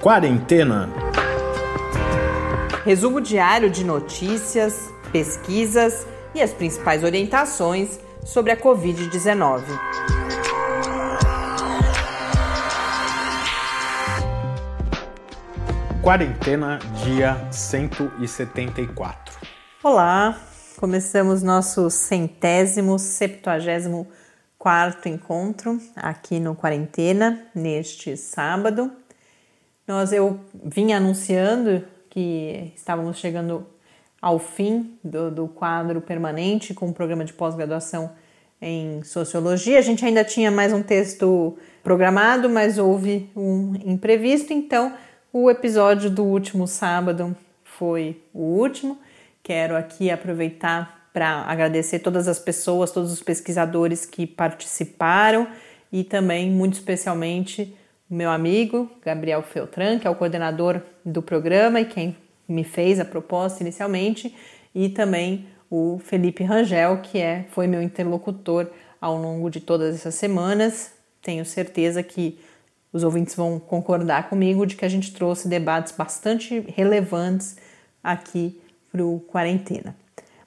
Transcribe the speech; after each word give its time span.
Quarentena. 0.00 0.88
Resumo 2.86 3.20
diário 3.20 3.68
de 3.68 3.84
notícias, 3.84 4.88
pesquisas 5.12 6.06
e 6.34 6.40
as 6.40 6.54
principais 6.54 7.04
orientações 7.04 8.00
sobre 8.24 8.50
a 8.50 8.56
Covid-19. 8.56 9.62
Quarentena, 16.00 16.78
dia 17.04 17.36
174. 17.52 19.38
Olá, 19.84 20.40
começamos 20.78 21.42
nosso 21.42 21.90
centésimo, 21.90 22.98
septuagésimo 22.98 24.08
quarto 24.58 25.10
encontro 25.10 25.78
aqui 25.94 26.40
no 26.40 26.54
Quarentena, 26.54 27.46
neste 27.54 28.16
sábado. 28.16 28.90
Nós, 29.90 30.12
eu 30.12 30.38
vim 30.54 30.92
anunciando 30.92 31.82
que 32.08 32.72
estávamos 32.76 33.18
chegando 33.18 33.66
ao 34.22 34.38
fim 34.38 34.96
do, 35.02 35.32
do 35.32 35.48
quadro 35.48 36.00
permanente 36.00 36.72
com 36.72 36.90
o 36.90 36.94
programa 36.94 37.24
de 37.24 37.32
pós-graduação 37.32 38.12
em 38.62 39.02
sociologia. 39.02 39.80
A 39.80 39.82
gente 39.82 40.04
ainda 40.04 40.22
tinha 40.22 40.48
mais 40.48 40.72
um 40.72 40.80
texto 40.80 41.58
programado, 41.82 42.48
mas 42.48 42.78
houve 42.78 43.28
um 43.34 43.74
imprevisto, 43.84 44.52
então 44.52 44.94
o 45.32 45.50
episódio 45.50 46.08
do 46.08 46.22
último 46.22 46.68
sábado 46.68 47.36
foi 47.64 48.22
o 48.32 48.42
último. 48.42 48.96
Quero 49.42 49.76
aqui 49.76 50.08
aproveitar 50.08 51.08
para 51.12 51.42
agradecer 51.48 51.98
todas 51.98 52.28
as 52.28 52.38
pessoas, 52.38 52.92
todos 52.92 53.10
os 53.10 53.24
pesquisadores 53.24 54.06
que 54.06 54.24
participaram 54.24 55.48
e 55.92 56.04
também, 56.04 56.48
muito 56.48 56.74
especialmente, 56.74 57.76
meu 58.10 58.28
amigo 58.30 58.90
Gabriel 59.04 59.40
Feltran, 59.42 60.00
que 60.00 60.06
é 60.06 60.10
o 60.10 60.16
coordenador 60.16 60.82
do 61.04 61.22
programa 61.22 61.80
e 61.80 61.84
quem 61.84 62.16
me 62.48 62.64
fez 62.64 62.98
a 62.98 63.04
proposta 63.04 63.62
inicialmente, 63.62 64.34
e 64.74 64.88
também 64.88 65.46
o 65.70 66.00
Felipe 66.00 66.42
Rangel, 66.42 67.00
que 67.00 67.18
é, 67.18 67.46
foi 67.50 67.68
meu 67.68 67.80
interlocutor 67.80 68.68
ao 69.00 69.16
longo 69.16 69.48
de 69.48 69.60
todas 69.60 69.94
essas 69.94 70.16
semanas. 70.16 70.92
Tenho 71.22 71.44
certeza 71.44 72.02
que 72.02 72.40
os 72.92 73.04
ouvintes 73.04 73.36
vão 73.36 73.60
concordar 73.60 74.28
comigo 74.28 74.66
de 74.66 74.74
que 74.74 74.84
a 74.84 74.88
gente 74.88 75.14
trouxe 75.14 75.46
debates 75.46 75.92
bastante 75.92 76.58
relevantes 76.74 77.56
aqui 78.02 78.60
para 78.90 79.04
o 79.04 79.20
Quarentena. 79.20 79.94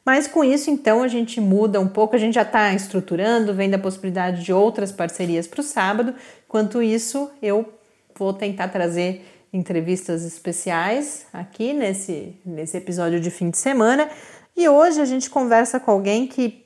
Mas 0.05 0.27
com 0.27 0.43
isso, 0.43 0.69
então, 0.69 1.01
a 1.01 1.07
gente 1.07 1.39
muda 1.39 1.79
um 1.79 1.87
pouco, 1.87 2.15
a 2.15 2.19
gente 2.19 2.33
já 2.33 2.41
está 2.41 2.73
estruturando, 2.73 3.53
vendo 3.53 3.75
a 3.75 3.79
possibilidade 3.79 4.43
de 4.43 4.51
outras 4.51 4.91
parcerias 4.91 5.47
para 5.47 5.61
o 5.61 5.63
sábado. 5.63 6.13
Enquanto 6.45 6.81
isso, 6.81 7.31
eu 7.41 7.73
vou 8.15 8.33
tentar 8.33 8.67
trazer 8.67 9.25
entrevistas 9.53 10.25
especiais 10.25 11.25
aqui 11.31 11.73
nesse, 11.73 12.35
nesse 12.45 12.75
episódio 12.75 13.19
de 13.19 13.29
fim 13.31 13.49
de 13.49 13.57
semana. 13.57 14.09
E 14.57 14.67
hoje 14.67 14.99
a 14.99 15.05
gente 15.05 15.29
conversa 15.29 15.79
com 15.79 15.91
alguém 15.91 16.27
que 16.27 16.65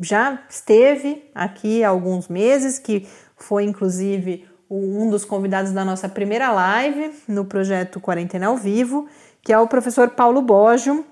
já 0.00 0.42
esteve 0.48 1.24
aqui 1.34 1.84
há 1.84 1.88
alguns 1.88 2.28
meses, 2.28 2.78
que 2.78 3.06
foi 3.36 3.64
inclusive 3.64 4.46
um 4.70 5.10
dos 5.10 5.24
convidados 5.24 5.72
da 5.72 5.84
nossa 5.84 6.08
primeira 6.08 6.50
live 6.50 7.12
no 7.26 7.44
projeto 7.44 8.00
Quarentena 8.00 8.46
ao 8.46 8.56
Vivo, 8.56 9.08
que 9.42 9.52
é 9.52 9.58
o 9.58 9.68
professor 9.68 10.10
Paulo 10.10 10.40
Boggio 10.42 11.04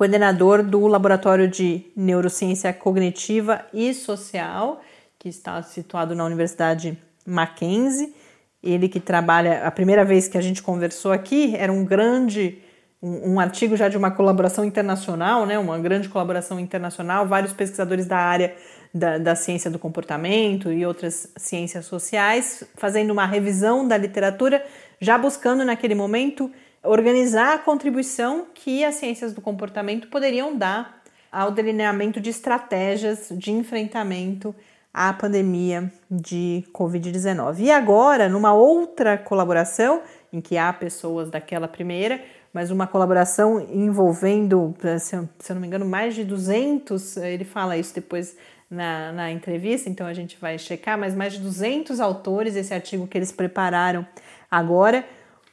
coordenador 0.00 0.62
do 0.62 0.86
Laboratório 0.86 1.46
de 1.46 1.84
Neurociência 1.94 2.72
Cognitiva 2.72 3.66
e 3.70 3.92
Social, 3.92 4.80
que 5.18 5.28
está 5.28 5.62
situado 5.62 6.14
na 6.14 6.24
Universidade 6.24 6.96
Mackenzie. 7.26 8.14
Ele 8.62 8.88
que 8.88 8.98
trabalha, 8.98 9.62
a 9.62 9.70
primeira 9.70 10.02
vez 10.02 10.26
que 10.26 10.38
a 10.38 10.40
gente 10.40 10.62
conversou 10.62 11.12
aqui, 11.12 11.54
era 11.54 11.70
um 11.70 11.84
grande, 11.84 12.62
um, 13.02 13.34
um 13.34 13.40
artigo 13.40 13.76
já 13.76 13.90
de 13.90 13.98
uma 13.98 14.10
colaboração 14.10 14.64
internacional, 14.64 15.44
né, 15.44 15.58
uma 15.58 15.78
grande 15.78 16.08
colaboração 16.08 16.58
internacional, 16.58 17.26
vários 17.26 17.52
pesquisadores 17.52 18.06
da 18.06 18.16
área 18.16 18.56
da, 18.94 19.18
da, 19.18 19.34
ciência 19.34 19.70
do 19.70 19.78
comportamento 19.78 20.72
e 20.72 20.86
outras 20.86 21.30
ciências 21.36 21.84
sociais, 21.84 22.64
fazendo 22.74 23.10
uma 23.10 23.26
revisão 23.26 23.86
da 23.86 23.98
literatura, 23.98 24.64
já 24.98 25.18
buscando 25.18 25.62
naquele 25.62 25.94
momento 25.94 26.50
organizar 26.82 27.54
a 27.54 27.58
contribuição 27.58 28.46
que 28.54 28.84
as 28.84 28.96
ciências 28.96 29.32
do 29.32 29.40
comportamento 29.40 30.08
poderiam 30.08 30.56
dar 30.56 31.02
ao 31.30 31.50
delineamento 31.50 32.20
de 32.20 32.30
estratégias 32.30 33.28
de 33.30 33.52
enfrentamento 33.52 34.54
à 34.92 35.12
pandemia 35.12 35.92
de 36.10 36.64
Covid-19. 36.72 37.60
E 37.60 37.70
agora, 37.70 38.28
numa 38.28 38.52
outra 38.52 39.16
colaboração, 39.16 40.02
em 40.32 40.40
que 40.40 40.56
há 40.56 40.72
pessoas 40.72 41.30
daquela 41.30 41.68
primeira, 41.68 42.20
mas 42.52 42.70
uma 42.70 42.86
colaboração 42.86 43.60
envolvendo, 43.70 44.74
se 44.98 45.14
eu 45.14 45.54
não 45.54 45.60
me 45.60 45.68
engano, 45.68 45.86
mais 45.86 46.14
de 46.14 46.24
200, 46.24 47.18
ele 47.18 47.44
fala 47.44 47.76
isso 47.76 47.94
depois 47.94 48.36
na, 48.68 49.12
na 49.12 49.30
entrevista, 49.30 49.88
então 49.88 50.06
a 50.06 50.14
gente 50.14 50.36
vai 50.40 50.58
checar, 50.58 50.98
mas 50.98 51.14
mais 51.14 51.34
de 51.34 51.40
200 51.40 52.00
autores, 52.00 52.56
esse 52.56 52.74
artigo 52.74 53.06
que 53.06 53.18
eles 53.18 53.30
prepararam 53.30 54.06
agora, 54.50 55.04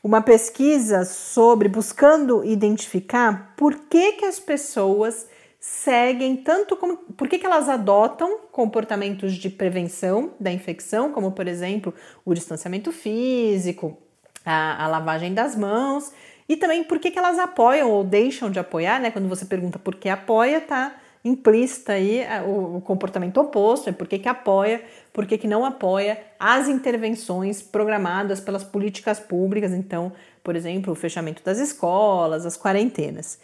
uma 0.03 0.21
pesquisa 0.21 1.03
sobre 1.05 1.67
buscando 1.67 2.43
identificar 2.43 3.53
por 3.57 3.75
que, 3.75 4.13
que 4.13 4.25
as 4.25 4.39
pessoas 4.39 5.27
seguem 5.59 6.35
tanto 6.37 6.77
como 6.77 6.97
por 6.97 7.27
que, 7.27 7.39
que 7.39 7.45
elas 7.45 7.67
adotam 7.67 8.39
comportamentos 8.51 9.33
de 9.33 9.49
prevenção 9.49 10.31
da 10.39 10.51
infecção, 10.51 11.11
como 11.11 11.31
por 11.31 11.47
exemplo 11.47 11.93
o 12.23 12.33
distanciamento 12.33 12.91
físico, 12.91 13.97
a, 14.45 14.85
a 14.85 14.87
lavagem 14.87 15.33
das 15.33 15.55
mãos, 15.55 16.11
e 16.47 16.55
também 16.55 16.83
por 16.83 16.99
que, 16.99 17.11
que 17.11 17.19
elas 17.19 17.37
apoiam 17.37 17.91
ou 17.91 18.03
deixam 18.03 18.49
de 18.49 18.59
apoiar, 18.59 19.01
né? 19.01 19.11
Quando 19.11 19.27
você 19.27 19.45
pergunta 19.45 19.77
por 19.77 19.95
que 19.95 20.07
apoia, 20.07 20.61
tá 20.61 20.95
implícita 21.27 21.93
aí 21.93 22.19
é, 22.19 22.41
o, 22.41 22.81
comportamento 22.81 23.37
oposto, 23.37 23.89
é 23.89 23.91
por 23.91 24.07
que, 24.07 24.19
que 24.19 24.29
apoia, 24.29 24.81
por 25.13 25.25
que, 25.25 25.37
que 25.37 25.47
não 25.47 25.65
apoia 25.65 26.19
as 26.39 26.67
intervenções 26.67 27.61
programadas 27.61 28.39
pelas 28.39 28.63
políticas 28.63 29.19
públicas, 29.19 29.71
então, 29.71 30.11
por 30.43 30.55
exemplo, 30.55 30.93
o 30.93 30.95
fechamento 30.95 31.43
das 31.43 31.59
escolas, 31.59 32.45
as 32.45 32.57
quarentenas. 32.57 33.39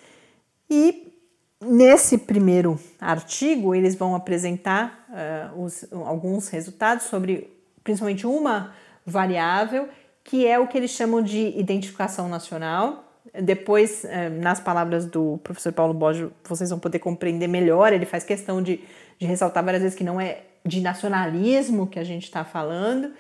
E 0.70 1.14
nesse 1.62 2.18
primeiro 2.18 2.80
artigo, 3.00 3.74
eles 3.74 3.96
vão 3.96 4.16
apresentar 4.16 5.08
uh, 5.10 5.64
os, 5.64 5.86
alguns 5.92 6.50
resultados 6.50 7.06
sobre 7.06 7.50
principalmente 7.84 8.26
uma 8.26 8.74
variável, 9.06 9.88
que 10.24 10.48
é 10.48 10.58
o 10.58 10.68
que 10.68 10.78
eles 10.78 10.92
chamam 10.92 11.22
de 11.22 11.58
identificação 11.58 12.30
nacional, 12.30 13.13
depois, 13.42 14.06
eh, 14.06 14.30
nas 14.30 14.60
palavras 14.60 15.06
do 15.06 15.40
professor 15.44 15.74
Paulo 15.74 15.94
Boggio, 15.94 16.32
vocês 16.44 16.70
vão 16.70 16.78
poder 16.78 17.00
compreender 17.00 17.48
melhor. 17.48 17.92
Ele 17.92 18.06
faz 18.06 18.24
questão 18.24 18.62
de, 18.62 18.80
de 19.18 19.26
ressaltar 19.26 19.64
várias 19.64 19.82
vezes 19.82 19.98
que 19.98 20.04
não 20.04 20.22
é 20.22 20.42
de 20.64 20.82
nacionalismo 20.82 21.88
que 21.88 21.98
a 22.00 22.04
gente 22.04 22.24
está 22.24 22.46
falando, 22.46 23.12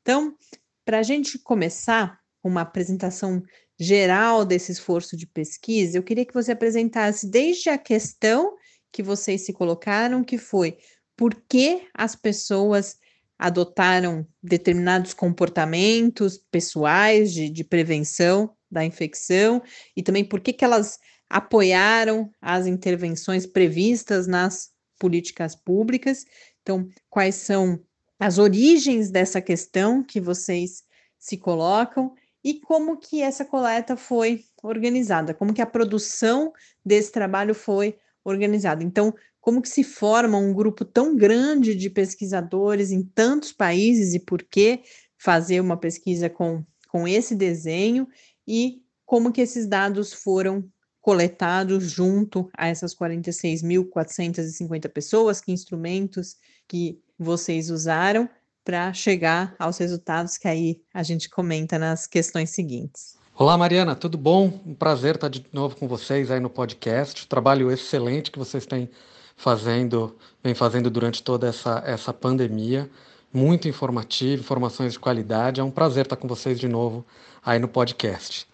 Então, 0.01 0.35
para 0.83 0.99
a 0.99 1.03
gente 1.03 1.37
começar 1.39 2.19
uma 2.43 2.61
apresentação 2.61 3.43
geral 3.79 4.43
desse 4.43 4.71
esforço 4.71 5.15
de 5.15 5.27
pesquisa, 5.27 5.97
eu 5.97 6.03
queria 6.03 6.25
que 6.25 6.33
você 6.33 6.51
apresentasse 6.51 7.29
desde 7.29 7.69
a 7.69 7.77
questão 7.77 8.55
que 8.91 9.03
vocês 9.03 9.45
se 9.45 9.53
colocaram, 9.53 10.23
que 10.23 10.37
foi 10.37 10.77
por 11.15 11.35
que 11.47 11.87
as 11.93 12.15
pessoas 12.15 12.97
adotaram 13.43 14.25
determinados 14.41 15.13
comportamentos 15.13 16.37
pessoais 16.49 17.33
de, 17.33 17.49
de 17.49 17.61
prevenção 17.61 18.55
da 18.71 18.85
infecção 18.85 19.61
e 19.97 20.01
também 20.01 20.23
por 20.23 20.39
que, 20.39 20.53
que 20.53 20.63
elas 20.63 20.97
apoiaram 21.29 22.31
as 22.41 22.67
intervenções 22.67 23.45
previstas 23.45 24.27
nas 24.27 24.71
políticas 24.97 25.57
públicas. 25.57 26.23
Então, 26.61 26.87
quais 27.09 27.35
são 27.35 27.81
as 28.17 28.37
origens 28.37 29.11
dessa 29.11 29.41
questão 29.41 30.01
que 30.01 30.21
vocês 30.21 30.85
se 31.19 31.35
colocam 31.35 32.13
e 32.45 32.61
como 32.61 32.95
que 32.95 33.21
essa 33.21 33.43
coleta 33.43 33.97
foi 33.97 34.45
organizada, 34.63 35.33
como 35.33 35.53
que 35.53 35.61
a 35.61 35.65
produção 35.65 36.53
desse 36.85 37.11
trabalho 37.11 37.53
foi 37.53 37.97
organizada. 38.23 38.85
Então, 38.85 39.13
como 39.43 39.61
que 39.61 39.67
se 39.67 39.83
forma 39.83 40.37
um 40.37 40.53
grupo 40.53 40.85
tão 40.85 41.17
grande 41.17 41.75
de 41.75 41.89
pesquisadores 41.89 42.91
em 42.91 43.03
tantos 43.03 43.51
países 43.51 44.13
e 44.13 44.19
por 44.19 44.41
que 44.41 44.79
fazer 45.17 45.59
uma 45.59 45.75
pesquisa 45.75 46.29
com, 46.29 46.63
com 46.87 47.05
esse 47.05 47.35
desenho 47.35 48.07
e 48.47 48.81
como 49.05 49.33
que 49.33 49.41
esses 49.41 49.67
dados 49.67 50.13
foram 50.13 50.63
coletados 51.01 51.91
junto 51.91 52.49
a 52.57 52.69
essas 52.69 52.95
46.450 52.95 54.87
pessoas, 54.87 55.41
que 55.41 55.51
instrumentos 55.51 56.37
que 56.65 57.01
vocês 57.19 57.69
usaram 57.69 58.29
para 58.63 58.93
chegar 58.93 59.57
aos 59.59 59.77
resultados 59.77 60.37
que 60.37 60.47
aí 60.47 60.79
a 60.93 61.03
gente 61.03 61.29
comenta 61.29 61.77
nas 61.77 62.07
questões 62.07 62.51
seguintes. 62.51 63.17
Olá, 63.35 63.57
Mariana, 63.57 63.93
tudo 63.93 64.17
bom? 64.17 64.61
Um 64.65 64.73
prazer 64.73 65.15
estar 65.15 65.27
de 65.27 65.45
novo 65.51 65.75
com 65.75 65.85
vocês 65.85 66.31
aí 66.31 66.39
no 66.39 66.49
podcast. 66.49 67.27
Trabalho 67.27 67.69
excelente 67.69 68.31
que 68.31 68.39
vocês 68.39 68.65
têm 68.65 68.89
fazendo, 69.35 70.15
vem 70.43 70.53
fazendo 70.53 70.89
durante 70.89 71.21
toda 71.21 71.47
essa, 71.47 71.81
essa 71.85 72.13
pandemia. 72.13 72.89
Muito 73.33 73.67
informativo, 73.67 74.41
informações 74.41 74.93
de 74.93 74.99
qualidade. 74.99 75.59
É 75.59 75.63
um 75.63 75.71
prazer 75.71 76.05
estar 76.05 76.15
com 76.15 76.27
vocês 76.27 76.59
de 76.59 76.67
novo 76.67 77.05
aí 77.43 77.59
no 77.59 77.67
podcast. 77.67 78.47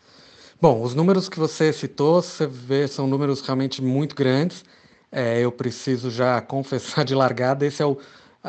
Bom, 0.62 0.82
os 0.82 0.94
números 0.94 1.30
que 1.30 1.40
você 1.40 1.72
citou, 1.72 2.22
você 2.22 2.46
vê, 2.46 2.86
são 2.88 3.08
números 3.08 3.40
realmente 3.42 3.82
muito 3.82 4.14
grandes. 4.14 4.66
É, 5.12 5.40
eu 5.40 5.52
preciso 5.52 6.12
já 6.12 6.40
confessar 6.44 7.06
de 7.06 7.16
largada, 7.16 7.66
esse 7.66 7.82
é 7.82 7.86
o. 7.86 7.98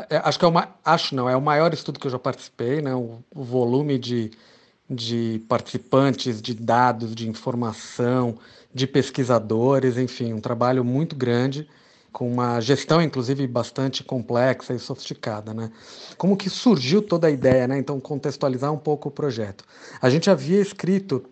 É, 0.09 0.17
acho 0.17 0.37
que 0.39 0.45
é 0.45 0.47
o 0.47 0.53
acho 0.85 1.15
não, 1.15 1.29
é 1.29 1.35
o 1.35 1.41
maior 1.41 1.73
estudo 1.73 1.99
que 1.99 2.07
eu 2.07 2.11
já 2.11 2.19
participei, 2.19 2.81
né? 2.81 2.93
O, 2.93 3.19
o 3.33 3.43
volume 3.43 3.97
de, 3.97 4.31
de 4.89 5.41
participantes, 5.47 6.41
de 6.41 6.53
dados, 6.53 7.15
de 7.15 7.29
informação, 7.29 8.37
de 8.73 8.87
pesquisadores, 8.87 9.97
enfim, 9.97 10.33
um 10.33 10.41
trabalho 10.41 10.83
muito 10.83 11.15
grande, 11.15 11.67
com 12.11 12.31
uma 12.31 12.59
gestão, 12.59 13.01
inclusive, 13.01 13.47
bastante 13.47 14.03
complexa 14.03 14.73
e 14.73 14.79
sofisticada. 14.79 15.53
Né? 15.53 15.71
Como 16.17 16.35
que 16.35 16.49
surgiu 16.49 17.01
toda 17.01 17.27
a 17.27 17.31
ideia? 17.31 17.67
Né? 17.67 17.77
Então, 17.77 17.99
contextualizar 17.99 18.71
um 18.71 18.77
pouco 18.77 19.09
o 19.09 19.11
projeto. 19.11 19.63
A 20.01 20.09
gente 20.09 20.29
havia 20.29 20.59
escrito 20.59 21.23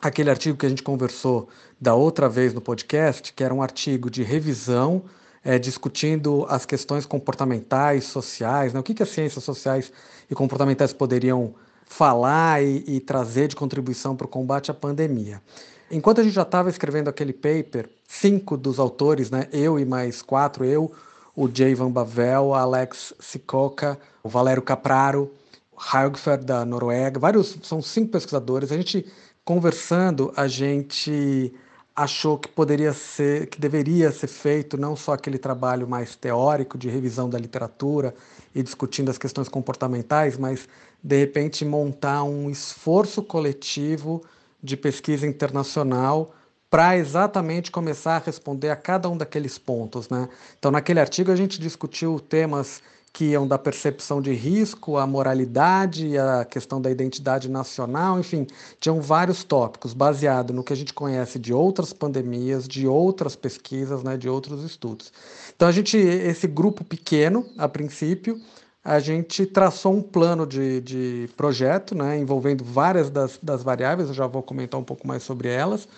aquele 0.00 0.30
artigo 0.30 0.56
que 0.56 0.66
a 0.66 0.68
gente 0.68 0.82
conversou 0.82 1.48
da 1.80 1.94
outra 1.94 2.28
vez 2.28 2.54
no 2.54 2.60
podcast, 2.60 3.32
que 3.32 3.44
era 3.44 3.54
um 3.54 3.62
artigo 3.62 4.10
de 4.10 4.22
revisão 4.22 5.04
é, 5.44 5.58
discutindo 5.58 6.46
as 6.48 6.64
questões 6.64 7.04
comportamentais, 7.04 8.04
sociais, 8.04 8.72
né? 8.72 8.80
o 8.80 8.82
que, 8.82 8.94
que 8.94 9.02
as 9.02 9.10
ciências 9.10 9.44
sociais 9.44 9.92
e 10.30 10.34
comportamentais 10.34 10.92
poderiam 10.92 11.54
falar 11.86 12.62
e, 12.64 12.82
e 12.86 13.00
trazer 13.00 13.48
de 13.48 13.56
contribuição 13.56 14.16
para 14.16 14.24
o 14.24 14.28
combate 14.28 14.70
à 14.70 14.74
pandemia. 14.74 15.42
Enquanto 15.90 16.20
a 16.20 16.24
gente 16.24 16.34
já 16.34 16.42
estava 16.42 16.70
escrevendo 16.70 17.08
aquele 17.08 17.32
paper, 17.32 17.88
cinco 18.08 18.56
dos 18.56 18.78
autores, 18.78 19.30
né, 19.30 19.48
eu 19.52 19.78
e 19.78 19.84
mais 19.84 20.22
quatro, 20.22 20.64
eu, 20.64 20.92
o 21.36 21.48
Jay 21.52 21.74
Van 21.74 21.90
Bavel, 21.90 22.54
Alex 22.54 23.12
Sikoka, 23.20 23.98
o 24.22 24.28
Valério 24.28 24.62
Capraro, 24.62 25.30
Haugfer 25.76 26.42
da 26.42 26.64
Noruega, 26.64 27.18
vários, 27.18 27.58
são 27.62 27.82
cinco 27.82 28.12
pesquisadores, 28.12 28.72
a 28.72 28.76
gente 28.76 29.06
conversando, 29.44 30.32
a 30.36 30.48
gente 30.48 31.52
achou 31.94 32.38
que 32.38 32.48
poderia 32.48 32.92
ser, 32.92 33.46
que 33.46 33.60
deveria 33.60 34.10
ser 34.10 34.26
feito 34.26 34.76
não 34.76 34.96
só 34.96 35.12
aquele 35.12 35.38
trabalho 35.38 35.86
mais 35.86 36.16
teórico 36.16 36.76
de 36.76 36.88
revisão 36.88 37.28
da 37.28 37.38
literatura 37.38 38.14
e 38.54 38.62
discutindo 38.62 39.10
as 39.10 39.18
questões 39.18 39.48
comportamentais, 39.48 40.36
mas 40.36 40.68
de 41.02 41.18
repente 41.18 41.64
montar 41.64 42.24
um 42.24 42.50
esforço 42.50 43.22
coletivo 43.22 44.22
de 44.64 44.76
pesquisa 44.78 45.26
internacional 45.26 46.34
para 46.70 46.96
exatamente 46.96 47.70
começar 47.70 48.16
a 48.16 48.18
responder 48.18 48.70
a 48.70 48.76
cada 48.76 49.08
um 49.08 49.16
daqueles 49.16 49.58
pontos, 49.58 50.08
né? 50.08 50.28
Então, 50.58 50.70
naquele 50.70 50.98
artigo 50.98 51.30
a 51.30 51.36
gente 51.36 51.60
discutiu 51.60 52.18
temas 52.18 52.82
que 53.12 53.26
iam 53.26 53.46
da 53.46 53.56
percepção 53.56 54.20
de 54.20 54.32
risco, 54.32 54.96
a 54.96 55.06
moralidade, 55.06 56.18
a 56.18 56.44
questão 56.44 56.80
da 56.80 56.90
identidade 56.90 57.48
nacional, 57.48 58.18
enfim, 58.18 58.44
tinham 58.80 59.00
vários 59.00 59.44
tópicos 59.44 59.94
baseado 59.94 60.52
no 60.52 60.64
que 60.64 60.72
a 60.72 60.76
gente 60.76 60.92
conhece 60.92 61.38
de 61.38 61.54
outras 61.54 61.92
pandemias, 61.92 62.66
de 62.66 62.88
outras 62.88 63.36
pesquisas, 63.36 64.02
né, 64.02 64.16
de 64.16 64.28
outros 64.28 64.64
estudos. 64.64 65.12
Então 65.54 65.68
a 65.68 65.72
gente, 65.72 65.96
esse 65.96 66.48
grupo 66.48 66.82
pequeno, 66.82 67.46
a 67.56 67.68
princípio, 67.68 68.40
a 68.84 69.00
gente 69.00 69.46
traçou 69.46 69.94
um 69.94 70.02
plano 70.02 70.46
de, 70.46 70.78
de 70.82 71.30
projeto, 71.38 71.94
né, 71.94 72.18
envolvendo 72.18 72.62
várias 72.62 73.08
das, 73.08 73.38
das 73.42 73.62
variáveis, 73.62 74.08
eu 74.08 74.14
já 74.14 74.26
vou 74.26 74.42
comentar 74.42 74.78
um 74.78 74.84
pouco 74.84 75.08
mais 75.08 75.22
sobre 75.22 75.48
elas. 75.48 75.88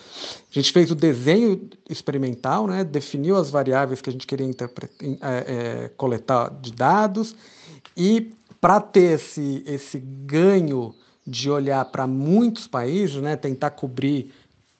A 0.49 0.53
gente 0.53 0.71
fez 0.71 0.89
o 0.89 0.95
desenho 0.95 1.69
experimental, 1.89 2.65
né, 2.65 2.85
definiu 2.85 3.35
as 3.35 3.49
variáveis 3.49 3.99
que 3.99 4.09
a 4.09 4.13
gente 4.13 4.25
queria 4.25 4.47
é, 4.47 4.55
é, 5.21 5.91
coletar 5.97 6.49
de 6.61 6.71
dados, 6.71 7.35
e 7.95 8.31
para 8.61 8.79
ter 8.79 9.15
esse, 9.15 9.63
esse 9.67 9.99
ganho 9.99 10.95
de 11.25 11.49
olhar 11.49 11.83
para 11.85 12.07
muitos 12.07 12.67
países, 12.67 13.17
né, 13.17 13.35
tentar 13.35 13.71
cobrir 13.71 14.31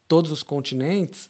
todos 0.08 0.32
os 0.32 0.44
continentes, 0.44 1.30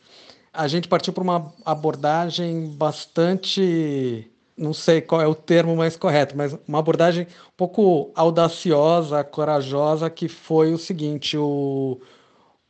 a 0.53 0.67
gente 0.67 0.87
partiu 0.87 1.11
para 1.11 1.23
uma 1.23 1.51
abordagem 1.65 2.67
bastante 2.69 4.29
não 4.57 4.73
sei 4.73 5.01
qual 5.01 5.21
é 5.21 5.27
o 5.27 5.35
termo 5.35 5.75
mais 5.75 5.95
correto, 5.95 6.35
mas 6.35 6.57
uma 6.67 6.79
abordagem 6.79 7.25
um 7.25 7.55
pouco 7.55 8.11
audaciosa, 8.15 9.23
corajosa, 9.23 10.09
que 10.09 10.27
foi 10.27 10.73
o 10.73 10.77
seguinte: 10.77 11.37
o, 11.37 11.99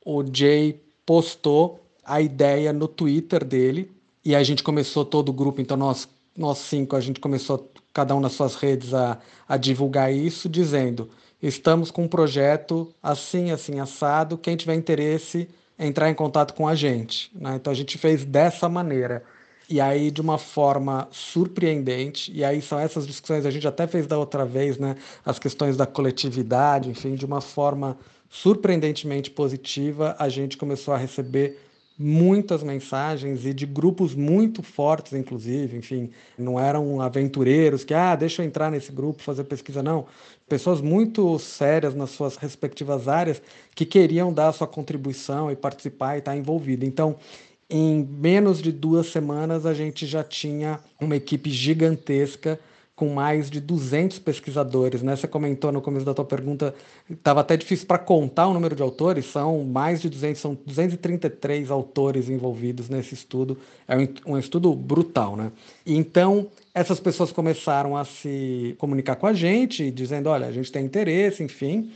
o 0.06 0.24
Jay 0.32 0.82
postou 1.06 1.80
a 2.04 2.22
ideia 2.22 2.74
no 2.74 2.88
Twitter 2.88 3.44
dele 3.46 3.90
e 4.24 4.36
a 4.36 4.44
gente 4.44 4.62
começou 4.64 5.06
todo 5.06 5.30
o 5.30 5.34
grupo, 5.34 5.62
então 5.62 5.78
nós, 5.78 6.08
nós 6.36 6.58
cinco, 6.58 6.96
a 6.96 7.00
gente 7.00 7.20
começou, 7.20 7.72
cada 7.94 8.14
um 8.14 8.20
nas 8.20 8.34
suas 8.34 8.56
redes, 8.56 8.94
a, 8.94 9.18
a 9.48 9.56
divulgar 9.56 10.14
isso, 10.14 10.50
dizendo: 10.50 11.10
estamos 11.42 11.90
com 11.90 12.04
um 12.04 12.08
projeto 12.08 12.94
assim, 13.02 13.52
assim, 13.52 13.80
assado, 13.80 14.38
quem 14.38 14.58
tiver 14.58 14.76
interesse, 14.76 15.48
entrar 15.80 16.10
em 16.10 16.14
contato 16.14 16.54
com 16.54 16.68
a 16.68 16.76
gente. 16.76 17.32
Né? 17.34 17.56
Então 17.56 17.72
a 17.72 17.76
gente 17.76 17.98
fez 17.98 18.26
dessa 18.26 18.68
maneira. 18.68 19.24
E 19.70 19.82
aí, 19.82 20.12
de 20.12 20.22
uma 20.22 20.38
forma 20.38 21.10
surpreendente, 21.12 22.32
e 22.34 22.44
aí 22.44 22.62
são 22.62 22.80
essas 22.80 23.06
discussões, 23.06 23.46
a 23.46 23.52
gente 23.52 23.68
até 23.68 23.86
fez 23.86 24.08
da 24.08 24.18
outra 24.18 24.46
vez, 24.46 24.78
né? 24.78 24.96
As 25.26 25.38
questões 25.40 25.76
da 25.76 25.86
coletividade, 25.86 26.90
enfim, 26.90 27.16
de 27.16 27.26
uma 27.26 27.42
forma 27.42 27.98
surpreendentemente 28.30 29.30
positiva, 29.30 30.16
a 30.18 30.30
gente 30.30 30.58
começou 30.58 30.94
a 30.94 30.98
receber 30.98 31.60
muitas 32.00 32.62
mensagens 32.62 33.44
e 33.44 33.54
de 33.54 33.66
grupos 33.66 34.14
muito 34.14 34.62
fortes, 34.62 35.14
inclusive, 35.14 35.78
enfim, 35.78 36.12
não 36.38 36.60
eram 36.60 37.02
aventureiros 37.02 37.84
que, 37.84 37.94
ah, 37.94 38.16
deixa 38.16 38.44
eu 38.44 38.46
entrar 38.46 38.70
nesse 38.70 38.92
grupo, 38.92 39.24
fazer 39.24 39.46
pesquisa, 39.46 39.82
não. 39.82 40.06
Pessoas 40.48 40.80
muito 40.80 41.40
sérias 41.40 41.96
nas 41.96 42.12
suas 42.12 42.36
respectivas 42.38 43.08
áreas 43.08 43.42
que 43.74 43.86
queriam 43.86 44.32
dar 44.32 44.50
a 44.50 44.54
sua 44.54 44.68
contribuição 44.68 45.52
e 45.52 45.56
participar 45.56 46.16
e 46.16 46.20
estar 46.20 46.38
envolvido. 46.38 46.86
Então, 46.86 47.16
em 47.70 48.04
menos 48.04 48.62
de 48.62 48.72
duas 48.72 49.08
semanas, 49.08 49.66
a 49.66 49.74
gente 49.74 50.06
já 50.06 50.24
tinha 50.24 50.80
uma 51.00 51.16
equipe 51.16 51.50
gigantesca 51.50 52.60
com 52.98 53.10
mais 53.10 53.48
de 53.48 53.62
200 53.62 54.18
pesquisadores. 54.18 55.04
Né? 55.04 55.16
Você 55.16 55.28
comentou 55.28 55.72
no 55.72 55.82
começo 55.82 56.04
da 56.04 56.16
tua 56.16 56.26
pergunta, 56.26 56.74
estava 57.08 57.42
até 57.42 57.56
difícil 57.56 57.86
para 57.86 58.00
contar 58.00 58.48
o 58.48 58.54
número 58.56 58.76
de 58.76 58.82
autores, 58.82 59.28
são 59.28 59.64
mais 59.64 60.02
de 60.02 60.10
200, 60.10 60.42
são 60.42 60.58
233 60.66 61.70
autores 61.70 62.28
envolvidos 62.28 62.90
nesse 62.90 63.14
estudo. 63.14 63.56
É 63.88 63.96
um, 64.26 64.40
estudo 64.40 64.74
brutal, 64.74 65.36
né? 65.36 65.52
Então, 65.86 66.48
essas 66.74 67.00
pessoas 67.00 67.32
começaram 67.32 67.96
a 67.96 68.04
se 68.04 68.76
comunicar 68.80 69.16
com 69.16 69.28
a 69.28 69.34
gente, 69.34 69.92
dizendo, 69.92 70.30
olha, 70.30 70.48
a 70.48 70.52
gente 70.52 70.72
tem 70.72 70.84
interesse, 70.84 71.44
enfim. 71.44 71.92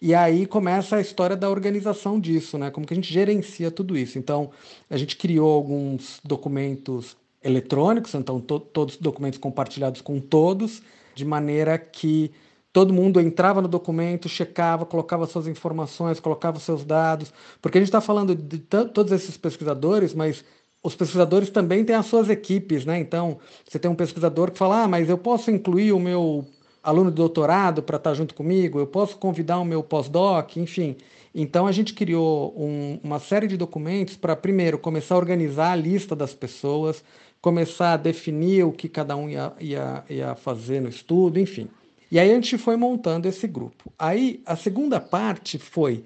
E 0.00 0.14
aí 0.14 0.46
começa 0.46 0.96
a 0.96 1.00
história 1.00 1.36
da 1.36 1.48
organização 1.48 2.20
disso, 2.20 2.58
né? 2.58 2.70
Como 2.70 2.86
que 2.86 2.92
a 2.92 2.96
gente 2.96 3.12
gerencia 3.12 3.70
tudo 3.70 3.96
isso. 3.96 4.18
Então, 4.18 4.50
a 4.90 4.96
gente 4.96 5.16
criou 5.16 5.52
alguns 5.54 6.20
documentos 6.22 7.16
eletrônicos, 7.42 8.14
então 8.14 8.40
to 8.40 8.58
todos 8.60 8.96
os 8.96 9.00
documentos 9.00 9.38
compartilhados 9.38 10.00
com 10.00 10.18
todos, 10.20 10.82
de 11.14 11.24
maneira 11.24 11.78
que 11.78 12.32
todo 12.72 12.92
mundo 12.92 13.20
entrava 13.20 13.62
no 13.62 13.68
documento, 13.68 14.28
checava, 14.28 14.84
colocava 14.84 15.26
suas 15.26 15.46
informações, 15.46 16.20
colocava 16.20 16.58
seus 16.60 16.84
dados, 16.84 17.32
porque 17.62 17.78
a 17.78 17.80
gente 17.80 17.88
está 17.88 18.00
falando 18.00 18.34
de 18.34 18.58
todos 18.58 19.12
esses 19.12 19.36
pesquisadores, 19.36 20.12
mas 20.12 20.44
os 20.82 20.94
pesquisadores 20.94 21.50
também 21.50 21.84
têm 21.84 21.96
as 21.96 22.06
suas 22.06 22.28
equipes, 22.28 22.84
né? 22.84 22.98
Então, 22.98 23.38
você 23.66 23.78
tem 23.78 23.90
um 23.90 23.94
pesquisador 23.94 24.50
que 24.50 24.58
fala, 24.58 24.82
ah, 24.82 24.88
mas 24.88 25.08
eu 25.08 25.16
posso 25.16 25.50
incluir 25.50 25.92
o 25.92 25.98
meu 25.98 26.46
aluno 26.86 27.10
de 27.10 27.16
doutorado 27.16 27.82
para 27.82 27.96
estar 27.96 28.10
tá 28.10 28.14
junto 28.14 28.32
comigo, 28.32 28.78
eu 28.78 28.86
posso 28.86 29.16
convidar 29.16 29.58
o 29.58 29.64
meu 29.64 29.82
pós-doc, 29.82 30.56
enfim. 30.56 30.96
Então 31.34 31.66
a 31.66 31.72
gente 31.72 31.92
criou 31.92 32.54
um, 32.56 33.00
uma 33.02 33.18
série 33.18 33.48
de 33.48 33.56
documentos 33.56 34.16
para, 34.16 34.36
primeiro, 34.36 34.78
começar 34.78 35.16
a 35.16 35.18
organizar 35.18 35.72
a 35.72 35.76
lista 35.76 36.14
das 36.14 36.32
pessoas, 36.32 37.02
começar 37.40 37.94
a 37.94 37.96
definir 37.96 38.64
o 38.64 38.70
que 38.70 38.88
cada 38.88 39.16
um 39.16 39.28
ia, 39.28 39.52
ia, 39.60 40.04
ia 40.08 40.34
fazer 40.36 40.80
no 40.80 40.88
estudo, 40.88 41.40
enfim. 41.40 41.68
E 42.10 42.20
aí 42.20 42.30
a 42.30 42.34
gente 42.34 42.56
foi 42.56 42.76
montando 42.76 43.26
esse 43.26 43.48
grupo. 43.48 43.92
Aí 43.98 44.40
a 44.46 44.54
segunda 44.54 45.00
parte 45.00 45.58
foi, 45.58 46.04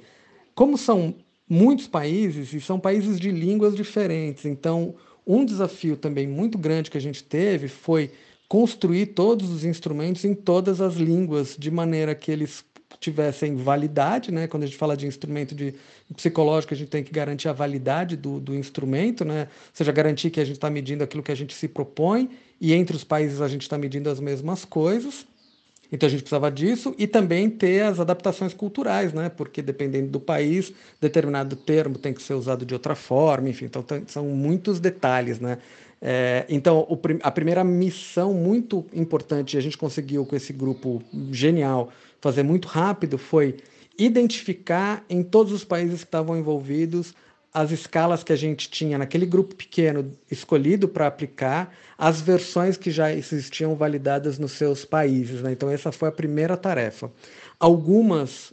como 0.54 0.78
são 0.78 1.14
muitos 1.46 1.86
países 1.86 2.54
e 2.54 2.60
são 2.60 2.80
países 2.80 3.20
de 3.20 3.30
línguas 3.30 3.76
diferentes, 3.76 4.46
então 4.46 4.94
um 5.26 5.44
desafio 5.44 5.96
também 5.96 6.26
muito 6.26 6.56
grande 6.56 6.90
que 6.90 6.96
a 6.96 7.00
gente 7.00 7.22
teve 7.22 7.68
foi 7.68 8.10
construir 8.50 9.06
todos 9.06 9.48
os 9.48 9.64
instrumentos 9.64 10.24
em 10.24 10.34
todas 10.34 10.80
as 10.80 10.96
línguas, 10.96 11.54
de 11.56 11.70
maneira 11.70 12.16
que 12.16 12.32
eles 12.32 12.64
tivessem 12.98 13.54
validade, 13.54 14.32
né? 14.32 14.48
Quando 14.48 14.64
a 14.64 14.66
gente 14.66 14.76
fala 14.76 14.96
de 14.96 15.06
instrumento 15.06 15.54
de 15.54 15.72
psicológico, 16.16 16.74
a 16.74 16.76
gente 16.76 16.88
tem 16.88 17.04
que 17.04 17.12
garantir 17.12 17.48
a 17.48 17.52
validade 17.52 18.16
do, 18.16 18.40
do 18.40 18.52
instrumento, 18.52 19.24
né? 19.24 19.42
Ou 19.42 19.70
seja, 19.72 19.92
garantir 19.92 20.30
que 20.30 20.40
a 20.40 20.44
gente 20.44 20.56
está 20.56 20.68
medindo 20.68 21.04
aquilo 21.04 21.22
que 21.22 21.30
a 21.30 21.34
gente 21.36 21.54
se 21.54 21.68
propõe 21.68 22.28
e 22.60 22.74
entre 22.74 22.96
os 22.96 23.04
países 23.04 23.40
a 23.40 23.46
gente 23.46 23.62
está 23.62 23.78
medindo 23.78 24.10
as 24.10 24.18
mesmas 24.18 24.64
coisas. 24.64 25.24
Então 25.92 26.08
a 26.08 26.10
gente 26.10 26.22
precisava 26.22 26.50
disso 26.50 26.92
e 26.98 27.06
também 27.06 27.48
ter 27.48 27.82
as 27.84 28.00
adaptações 28.00 28.52
culturais, 28.52 29.12
né? 29.12 29.28
Porque 29.28 29.62
dependendo 29.62 30.08
do 30.08 30.18
país, 30.18 30.72
determinado 31.00 31.54
termo 31.54 31.96
tem 31.96 32.12
que 32.12 32.20
ser 32.20 32.34
usado 32.34 32.66
de 32.66 32.74
outra 32.74 32.96
forma, 32.96 33.48
enfim. 33.48 33.66
Então 33.66 33.84
são 34.08 34.24
muitos 34.26 34.80
detalhes, 34.80 35.38
né? 35.38 35.58
É, 36.02 36.46
então, 36.48 36.86
o, 36.88 36.98
a 37.22 37.30
primeira 37.30 37.62
missão 37.62 38.32
muito 38.32 38.86
importante, 38.92 39.58
a 39.58 39.60
gente 39.60 39.76
conseguiu 39.76 40.24
com 40.24 40.34
esse 40.34 40.52
grupo 40.52 41.02
genial 41.30 41.90
fazer 42.20 42.42
muito 42.42 42.68
rápido, 42.68 43.18
foi 43.18 43.56
identificar 43.98 45.04
em 45.10 45.22
todos 45.22 45.52
os 45.52 45.64
países 45.64 46.00
que 46.00 46.06
estavam 46.06 46.38
envolvidos 46.38 47.14
as 47.52 47.72
escalas 47.72 48.22
que 48.22 48.32
a 48.32 48.36
gente 48.36 48.70
tinha 48.70 48.96
naquele 48.96 49.26
grupo 49.26 49.56
pequeno 49.56 50.16
escolhido 50.30 50.88
para 50.88 51.08
aplicar, 51.08 51.74
as 51.98 52.20
versões 52.20 52.76
que 52.76 52.90
já 52.90 53.12
existiam 53.12 53.74
validadas 53.74 54.38
nos 54.38 54.52
seus 54.52 54.84
países. 54.84 55.42
Né? 55.42 55.52
Então, 55.52 55.68
essa 55.68 55.90
foi 55.90 56.08
a 56.08 56.12
primeira 56.12 56.56
tarefa. 56.56 57.10
Algumas, 57.58 58.52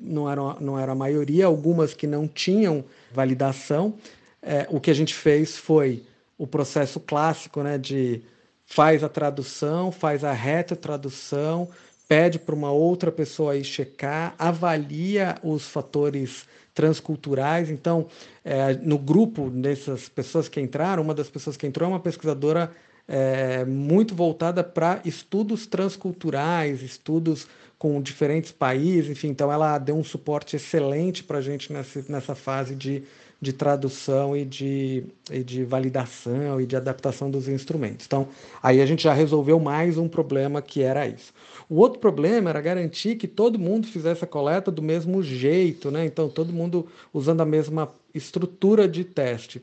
não 0.00 0.30
era, 0.30 0.56
não 0.60 0.78
era 0.78 0.92
a 0.92 0.94
maioria, 0.94 1.46
algumas 1.46 1.92
que 1.92 2.06
não 2.06 2.28
tinham 2.28 2.84
validação, 3.12 3.94
é, 4.40 4.66
o 4.70 4.80
que 4.80 4.90
a 4.90 4.94
gente 4.94 5.12
fez 5.12 5.56
foi 5.56 6.04
o 6.40 6.46
processo 6.46 6.98
clássico 6.98 7.62
né, 7.62 7.76
de 7.76 8.22
faz 8.64 9.04
a 9.04 9.10
tradução, 9.10 9.92
faz 9.92 10.24
a 10.24 10.32
reta 10.32 10.74
tradução, 10.74 11.68
pede 12.08 12.38
para 12.38 12.54
uma 12.54 12.72
outra 12.72 13.12
pessoa 13.12 13.52
aí 13.52 13.62
checar, 13.62 14.34
avalia 14.38 15.34
os 15.42 15.68
fatores 15.68 16.46
transculturais. 16.72 17.68
Então, 17.68 18.06
é, 18.42 18.72
no 18.72 18.98
grupo 18.98 19.50
dessas 19.50 20.08
pessoas 20.08 20.48
que 20.48 20.58
entraram, 20.62 21.02
uma 21.02 21.14
das 21.14 21.28
pessoas 21.28 21.58
que 21.58 21.66
entrou 21.66 21.86
é 21.86 21.92
uma 21.92 22.00
pesquisadora 22.00 22.72
é, 23.06 23.62
muito 23.66 24.14
voltada 24.14 24.64
para 24.64 25.02
estudos 25.04 25.66
transculturais, 25.66 26.80
estudos 26.80 27.46
com 27.78 28.00
diferentes 28.00 28.50
países, 28.50 29.10
enfim, 29.10 29.28
então 29.28 29.52
ela 29.52 29.76
deu 29.76 29.96
um 29.96 30.04
suporte 30.04 30.56
excelente 30.56 31.22
para 31.22 31.38
a 31.38 31.42
gente 31.42 31.70
nessa, 31.70 32.02
nessa 32.08 32.34
fase 32.34 32.74
de 32.74 33.02
de 33.40 33.52
tradução 33.52 34.36
e 34.36 34.44
de, 34.44 35.04
e 35.30 35.42
de 35.42 35.64
validação 35.64 36.60
e 36.60 36.66
de 36.66 36.76
adaptação 36.76 37.30
dos 37.30 37.48
instrumentos. 37.48 38.04
Então, 38.04 38.28
aí 38.62 38.82
a 38.82 38.86
gente 38.86 39.02
já 39.02 39.14
resolveu 39.14 39.58
mais 39.58 39.96
um 39.96 40.08
problema 40.08 40.60
que 40.60 40.82
era 40.82 41.06
isso. 41.08 41.32
O 41.68 41.76
outro 41.76 41.98
problema 41.98 42.50
era 42.50 42.60
garantir 42.60 43.16
que 43.16 43.26
todo 43.26 43.58
mundo 43.58 43.86
fizesse 43.86 44.24
a 44.24 44.26
coleta 44.26 44.70
do 44.70 44.82
mesmo 44.82 45.22
jeito, 45.22 45.90
né? 45.90 46.04
Então, 46.04 46.28
todo 46.28 46.52
mundo 46.52 46.86
usando 47.14 47.40
a 47.40 47.46
mesma 47.46 47.94
estrutura 48.14 48.86
de 48.86 49.04
teste. 49.04 49.62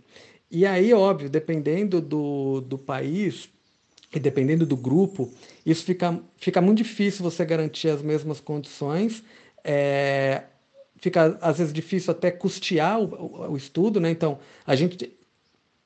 E 0.49 0.65
aí, 0.65 0.93
óbvio, 0.93 1.29
dependendo 1.29 2.01
do, 2.01 2.61
do 2.61 2.77
país 2.77 3.49
e 4.13 4.19
dependendo 4.19 4.65
do 4.65 4.77
grupo, 4.77 5.29
isso 5.65 5.83
fica, 5.83 6.19
fica 6.37 6.61
muito 6.61 6.77
difícil 6.77 7.23
você 7.23 7.45
garantir 7.45 7.89
as 7.89 8.01
mesmas 8.01 8.39
condições. 8.39 9.21
É, 9.63 10.43
fica 10.97 11.37
às 11.41 11.57
vezes 11.57 11.73
difícil 11.73 12.11
até 12.11 12.31
custear 12.31 12.99
o, 12.99 13.51
o, 13.51 13.57
estudo, 13.57 13.99
né? 13.99 14.09
Então, 14.09 14.39
a 14.65 14.75
gente 14.75 15.11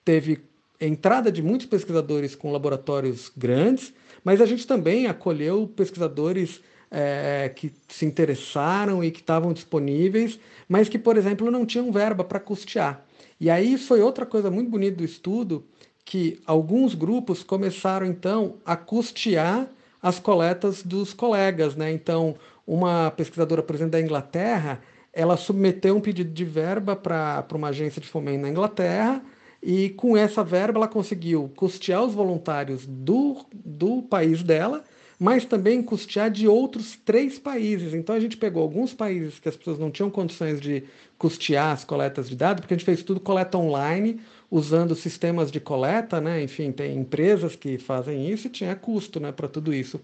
teve 0.04 0.40
entrada 0.80 1.32
de 1.32 1.42
muitos 1.42 1.68
pesquisadores 1.68 2.36
com 2.36 2.52
laboratórios 2.52 3.32
grandes, 3.36 3.94
mas 4.24 4.42
a 4.42 4.46
gente 4.46 4.66
também 4.66 5.08
acolheu 5.08 5.68
pesquisadores 5.68 6.62
é, 6.90 7.52
que 7.56 7.72
se 7.88 8.06
interessaram 8.06 9.04
e 9.04 9.12
que 9.12 9.20
estavam 9.20 9.54
disponíveis, 9.54 10.40
mas 10.68 10.90
que, 10.90 11.00
por 11.00 11.18
exemplo, 11.18 11.52
não 11.52 11.66
tinham 11.66 11.92
verba 11.92 12.24
para 12.24 12.40
custear. 12.40 13.06
E 13.40 13.50
aí 13.50 13.78
foi 13.78 14.02
outra 14.02 14.26
coisa 14.26 14.52
muito 14.52 14.70
bonita 14.70 14.98
do 14.98 15.04
estudo, 15.04 15.66
que 16.04 16.40
alguns 16.46 16.94
grupos 16.94 17.44
começaram 17.44 18.06
então 18.06 18.58
a 18.66 18.76
custear 18.76 19.70
as 20.02 20.20
coletas 20.20 20.84
dos 20.84 21.14
colegas, 21.14 21.76
né? 21.76 21.92
Então, 21.92 22.36
uma 22.66 23.12
pesquisadora, 23.12 23.62
por 23.62 23.76
exemplo, 23.76 23.92
da 23.92 24.02
Inglaterra, 24.02 24.82
ela 25.14 25.38
submeteu 25.38 25.96
um 25.96 26.02
pedido 26.02 26.32
de 26.32 26.46
verba 26.46 26.96
para 26.96 27.46
uma 27.54 27.70
agência 27.70 28.02
de 28.02 28.08
fomento 28.08 28.42
na 28.42 28.50
Inglaterra 28.50 29.22
e 29.62 29.90
com 29.90 30.18
essa 30.18 30.44
verba 30.44 30.80
ela 30.80 30.88
conseguiu 30.88 31.52
custear 31.56 32.04
os 32.04 32.14
voluntários 32.14 32.86
do, 32.88 33.46
do 33.54 34.02
país 34.02 34.42
dela, 34.42 34.84
mas 35.20 35.46
também 35.46 35.84
custear 35.84 36.32
de 36.32 36.48
outros 36.48 36.98
três 37.06 37.38
países. 37.38 37.94
Então 37.94 38.16
a 38.16 38.20
gente 38.20 38.38
pegou 38.38 38.64
alguns 38.64 38.94
países 38.94 39.38
que 39.38 39.48
as 39.48 39.56
pessoas 39.56 39.78
não 39.78 39.92
tinham 39.92 40.10
condições 40.10 40.60
de 40.60 40.84
custear 41.18 41.74
as 41.74 41.84
coletas 41.84 42.28
de 42.28 42.36
dados, 42.36 42.62
porque 42.62 42.74
a 42.74 42.78
gente 42.78 42.86
fez 42.86 43.04
tudo 43.04 43.20
coleta 43.20 43.56
online, 43.56 44.20
usando 44.50 44.96
sistemas 44.96 45.52
de 45.52 45.60
coleta, 45.60 46.20
né? 46.20 46.42
Enfim, 46.42 46.72
tem 46.72 46.98
empresas 46.98 47.56
que 47.56 47.78
fazem 47.78 48.28
isso 48.32 48.48
e 48.48 48.50
tinha 48.50 48.76
custo, 48.76 49.20
né, 49.20 49.32
para 49.32 49.48
tudo 49.48 49.72
isso. 49.72 50.02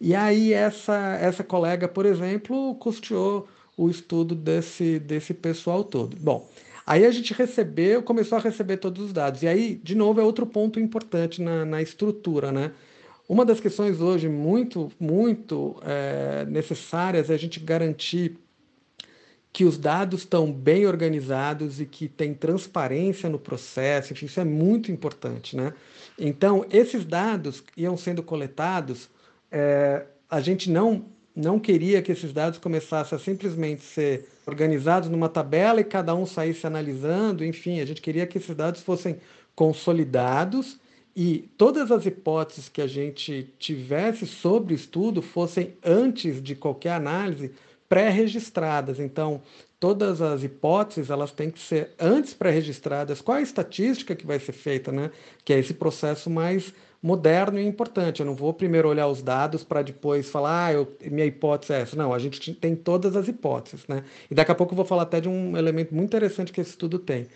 E 0.00 0.14
aí 0.14 0.52
essa 0.52 1.16
essa 1.20 1.42
colega, 1.42 1.88
por 1.88 2.06
exemplo, 2.06 2.76
custeou 2.76 3.48
o 3.76 3.88
estudo 3.88 4.34
desse, 4.34 4.98
desse 4.98 5.32
pessoal 5.34 5.84
todo. 5.84 6.16
Bom, 6.20 6.48
aí 6.86 7.04
a 7.04 7.10
gente 7.10 7.32
recebeu, 7.32 8.02
começou 8.02 8.38
a 8.38 8.40
receber 8.40 8.76
todos 8.78 9.06
os 9.06 9.12
dados. 9.12 9.42
E 9.42 9.48
aí, 9.48 9.80
de 9.82 9.94
novo, 9.94 10.20
é 10.20 10.24
outro 10.24 10.46
ponto 10.46 10.78
importante 10.78 11.40
na, 11.40 11.64
na 11.64 11.82
estrutura, 11.82 12.52
né? 12.52 12.72
Uma 13.28 13.44
das 13.44 13.60
questões 13.60 14.00
hoje 14.00 14.28
muito, 14.28 14.90
muito 14.98 15.80
é, 15.84 16.44
necessárias 16.46 17.30
é 17.30 17.34
a 17.34 17.38
gente 17.38 17.60
garantir 17.60 18.36
que 19.52 19.64
os 19.64 19.78
dados 19.78 20.20
estão 20.20 20.52
bem 20.52 20.86
organizados 20.86 21.80
e 21.80 21.86
que 21.86 22.08
tem 22.08 22.34
transparência 22.34 23.28
no 23.28 23.38
processo, 23.38 24.12
enfim, 24.12 24.26
isso 24.26 24.40
é 24.40 24.44
muito 24.44 24.92
importante, 24.92 25.56
né? 25.56 25.72
Então, 26.18 26.64
esses 26.70 27.04
dados 27.04 27.62
iam 27.76 27.96
sendo 27.96 28.22
coletados, 28.22 29.08
é, 29.50 30.06
a 30.28 30.40
gente 30.40 30.70
não 30.70 31.06
não 31.34 31.58
queria 31.58 32.02
que 32.02 32.12
esses 32.12 32.32
dados 32.32 32.58
começassem 32.58 33.16
a 33.16 33.20
simplesmente 33.20 33.82
ser 33.82 34.28
organizados 34.46 35.08
numa 35.08 35.28
tabela 35.28 35.80
e 35.80 35.84
cada 35.84 36.14
um 36.14 36.26
saísse 36.26 36.66
analisando, 36.66 37.44
enfim, 37.44 37.80
a 37.80 37.86
gente 37.86 38.02
queria 38.02 38.26
que 38.26 38.38
esses 38.38 38.54
dados 38.54 38.82
fossem 38.82 39.16
consolidados 39.54 40.78
e 41.14 41.50
todas 41.56 41.90
as 41.90 42.06
hipóteses 42.06 42.68
que 42.68 42.80
a 42.80 42.86
gente 42.86 43.52
tivesse 43.58 44.26
sobre 44.26 44.74
o 44.74 44.76
estudo 44.76 45.20
fossem, 45.20 45.74
antes 45.84 46.42
de 46.42 46.54
qualquer 46.54 46.92
análise, 46.92 47.52
pré-registradas. 47.88 49.00
Então, 49.00 49.42
todas 49.78 50.22
as 50.22 50.44
hipóteses 50.44 51.10
elas 51.10 51.32
têm 51.32 51.50
que 51.50 51.58
ser 51.58 51.90
antes 51.98 52.32
pré-registradas. 52.32 53.20
Qual 53.20 53.38
a 53.38 53.42
estatística 53.42 54.14
que 54.14 54.26
vai 54.26 54.38
ser 54.38 54.52
feita, 54.52 54.92
né? 54.92 55.10
Que 55.44 55.52
é 55.52 55.58
esse 55.58 55.74
processo 55.74 56.30
mais 56.30 56.72
moderno 57.02 57.58
e 57.58 57.66
importante. 57.66 58.20
Eu 58.20 58.26
não 58.26 58.34
vou 58.34 58.52
primeiro 58.52 58.88
olhar 58.88 59.06
os 59.06 59.22
dados 59.22 59.64
para 59.64 59.82
depois 59.82 60.28
falar, 60.28 60.66
ah, 60.66 60.72
eu, 60.72 60.96
minha 61.10 61.26
hipótese 61.26 61.72
é 61.72 61.80
essa. 61.80 61.96
Não, 61.96 62.12
a 62.12 62.18
gente 62.18 62.52
tem 62.54 62.76
todas 62.76 63.16
as 63.16 63.28
hipóteses, 63.28 63.86
né? 63.88 64.04
E 64.30 64.34
daqui 64.34 64.52
a 64.52 64.54
pouco 64.54 64.72
eu 64.72 64.76
vou 64.76 64.84
falar 64.84 65.02
até 65.02 65.20
de 65.20 65.28
um 65.28 65.56
elemento 65.56 65.94
muito 65.94 66.08
interessante 66.08 66.52
que 66.52 66.60
esse 66.60 66.70
estudo 66.70 66.98
tem. 66.98 67.26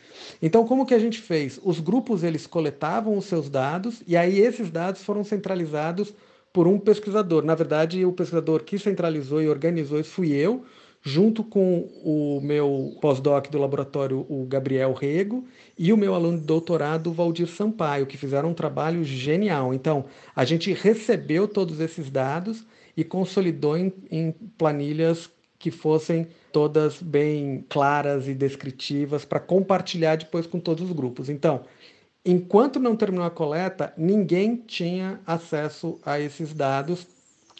Então, 0.42 0.66
como 0.66 0.84
que 0.84 0.94
a 0.94 0.98
gente 0.98 1.20
fez? 1.20 1.58
Os 1.62 1.80
grupos 1.80 2.22
eles 2.22 2.46
coletavam 2.46 3.16
os 3.16 3.24
seus 3.24 3.48
dados 3.48 4.02
e 4.06 4.16
aí 4.16 4.38
esses 4.38 4.70
dados 4.70 5.02
foram 5.02 5.24
centralizados 5.24 6.12
por 6.52 6.68
um 6.68 6.78
pesquisador. 6.78 7.44
Na 7.44 7.54
verdade, 7.54 8.04
o 8.04 8.12
pesquisador 8.12 8.62
que 8.62 8.78
centralizou 8.78 9.42
e 9.42 9.48
organizou 9.48 9.98
isso 9.98 10.10
fui 10.10 10.32
eu, 10.32 10.64
junto 11.06 11.44
com 11.44 11.80
o 12.02 12.40
meu 12.42 12.96
pós-doc 12.98 13.48
do 13.50 13.58
laboratório, 13.58 14.24
o 14.26 14.46
Gabriel 14.46 14.94
Rego, 14.94 15.44
e 15.78 15.92
o 15.92 15.98
meu 15.98 16.14
aluno 16.14 16.38
de 16.38 16.44
doutorado, 16.44 17.10
o 17.10 17.12
Valdir 17.12 17.46
Sampaio, 17.46 18.06
que 18.06 18.16
fizeram 18.16 18.48
um 18.48 18.54
trabalho 18.54 19.04
genial. 19.04 19.74
Então, 19.74 20.06
a 20.34 20.46
gente 20.46 20.72
recebeu 20.72 21.46
todos 21.46 21.78
esses 21.78 22.10
dados 22.10 22.64
e 22.96 23.04
consolidou 23.04 23.76
em, 23.76 23.92
em 24.10 24.32
planilhas 24.56 25.30
que 25.58 25.70
fossem 25.70 26.26
todas 26.50 27.02
bem 27.02 27.66
claras 27.68 28.26
e 28.26 28.32
descritivas 28.32 29.26
para 29.26 29.40
compartilhar 29.40 30.16
depois 30.16 30.46
com 30.46 30.58
todos 30.58 30.84
os 30.84 30.92
grupos. 30.92 31.28
Então, 31.28 31.64
enquanto 32.24 32.80
não 32.80 32.96
terminou 32.96 33.26
a 33.26 33.30
coleta, 33.30 33.92
ninguém 33.94 34.56
tinha 34.56 35.20
acesso 35.26 35.98
a 36.02 36.18
esses 36.18 36.54
dados, 36.54 37.06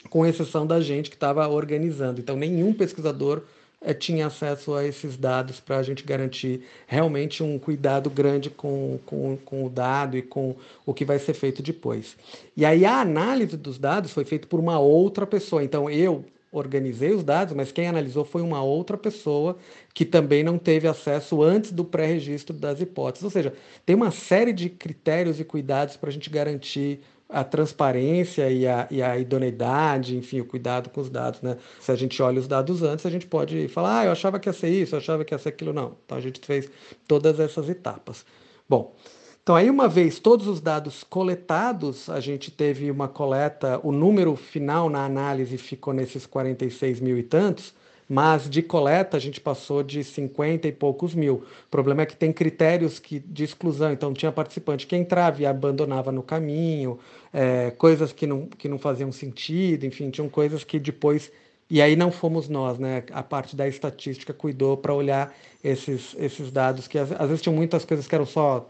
com 0.09 0.25
exceção 0.27 0.67
da 0.67 0.81
gente 0.81 1.11
que 1.11 1.17
estava 1.17 1.47
organizando. 1.49 2.21
Então, 2.21 2.37
nenhum 2.37 2.73
pesquisador 2.73 3.43
é, 3.81 3.93
tinha 3.93 4.27
acesso 4.27 4.75
a 4.75 4.85
esses 4.85 5.17
dados 5.17 5.61
para 5.61 5.77
a 5.77 5.83
gente 5.83 6.05
garantir 6.05 6.63
realmente 6.87 7.43
um 7.43 7.59
cuidado 7.59 8.09
grande 8.09 8.49
com, 8.49 8.99
com, 9.05 9.37
com 9.45 9.67
o 9.67 9.69
dado 9.69 10.17
e 10.17 10.23
com 10.23 10.57
o 10.87 10.95
que 10.95 11.05
vai 11.05 11.19
ser 11.19 11.35
feito 11.35 11.63
depois. 11.63 12.17
E 12.57 12.65
aí 12.65 12.85
a 12.85 13.01
análise 13.01 13.57
dos 13.57 13.79
dados 13.79 14.13
foi 14.13 14.25
feita 14.25 14.47
por 14.47 14.59
uma 14.59 14.79
outra 14.79 15.27
pessoa. 15.27 15.63
Então, 15.63 15.91
eu 15.91 16.25
organizei 16.51 17.13
os 17.13 17.25
dados, 17.25 17.53
mas 17.53 17.73
quem 17.73 17.89
analisou 17.89 18.25
foi 18.25 18.41
uma 18.41 18.63
outra 18.63 18.97
pessoa 18.97 19.59
que 19.93 20.05
também 20.05 20.45
não 20.45 20.57
teve 20.57 20.87
acesso 20.87 21.43
antes 21.43 21.73
do 21.73 21.85
pré-registro 21.85 22.55
das 22.55 22.81
hipóteses. 22.81 23.25
Ou 23.25 23.31
seja, 23.31 23.53
tem 23.85 23.97
uma 23.97 24.11
série 24.11 24.53
de 24.53 24.71
critérios 24.71 25.41
e 25.41 25.45
cuidados 25.45 25.97
para 25.97 26.11
a 26.11 26.13
gente 26.13 26.31
garantir 26.31 27.01
a 27.35 27.43
transparência 27.43 28.49
e 28.49 28.67
a, 28.67 28.87
e 28.91 29.03
a, 29.03 29.19
idoneidade, 29.19 30.17
enfim, 30.17 30.41
o 30.41 30.45
cuidado 30.45 30.89
com 30.89 31.01
os 31.01 31.11
dados, 31.11 31.43
né? 31.43 31.57
Se 31.81 31.91
a 31.91 31.97
gente 31.97 32.23
olha 32.23 32.39
os 32.39 32.47
dados 32.47 32.83
antes, 32.83 33.05
a 33.05 33.11
gente 33.11 33.27
pode 33.27 33.67
falar, 33.69 34.01
ah, 34.01 34.05
eu 34.07 34.13
achava 34.13 34.39
que 34.39 34.49
ia 34.49 34.53
ser 34.53 34.69
isso, 34.69 34.95
eu 34.95 34.99
achava 35.01 35.25
que 35.25 35.35
ia 35.35 35.39
ser 35.39 35.49
aquilo, 35.49 35.73
não. 35.73 35.97
Então 36.05 36.17
a 36.17 36.21
gente 36.21 36.41
fez 36.41 36.71
todas 37.09 37.41
essas 37.41 37.69
etapas. 37.69 38.25
Bom, 38.69 38.95
então, 39.43 39.55
aí, 39.55 39.69
uma 39.69 39.89
vez 39.89 40.19
todos 40.19 40.47
os 40.47 40.59
dados 40.59 41.05
coletados, 41.05 42.09
a 42.09 42.19
gente 42.19 42.51
teve 42.51 42.91
uma 42.91 43.09
coleta, 43.09 43.79
o 43.83 43.93
número 43.93 44.35
final 44.37 44.89
na 44.89 45.05
análise 45.05 45.59
ficou 45.59 45.93
nesses 45.93 46.25
46 46.25 46.99
mil 47.01 47.19
e 47.19 47.23
tantos, 47.23 47.75
mas 48.09 48.49
de 48.49 48.63
coleta 48.63 49.17
a 49.17 49.21
gente 49.21 49.41
passou 49.41 49.83
de 49.83 50.05
50 50.05 50.69
e 50.69 50.73
poucos 50.73 51.15
mil. 51.15 51.45
O 51.67 51.71
problema 51.71 52.03
é 52.03 52.07
que 52.07 52.17
tem 52.17 52.33
critérios 52.33 52.99
que, 52.99 53.19
de 53.19 53.45
exclusão, 53.45 53.93
então 53.93 54.13
tinha 54.13 54.31
participante 54.31 54.87
que 54.87 54.97
entrava 54.97 55.41
e 55.41 55.47
abandonava 55.47 56.13
no 56.13 56.23
caminho, 56.23 56.99
é, 57.33 57.71
coisas 57.73 58.13
que 58.13 58.27
não, 58.27 58.47
que 58.47 58.69
não 58.69 58.79
faziam 58.79 59.11
sentido, 59.11 59.85
enfim, 59.87 60.11
tinham 60.11 60.29
coisas 60.29 60.65
que 60.65 60.79
depois. 60.79 61.31
E 61.69 61.81
aí 61.81 61.97
não 61.97 62.13
fomos 62.13 62.49
nós, 62.49 62.79
né? 62.79 63.05
A 63.11 63.23
parte 63.23 63.57
da 63.57 63.67
estatística 63.67 64.35
cuidou 64.35 64.77
para 64.77 64.93
olhar 64.93 65.35
esses, 65.63 66.15
esses 66.19 66.51
dados, 66.51 66.87
que 66.87 66.99
às, 66.99 67.11
às 67.13 67.27
vezes 67.29 67.43
tinham 67.43 67.57
muitas 67.57 67.85
coisas 67.85 68.07
que 68.07 68.15
eram 68.15 68.27
só 68.27 68.69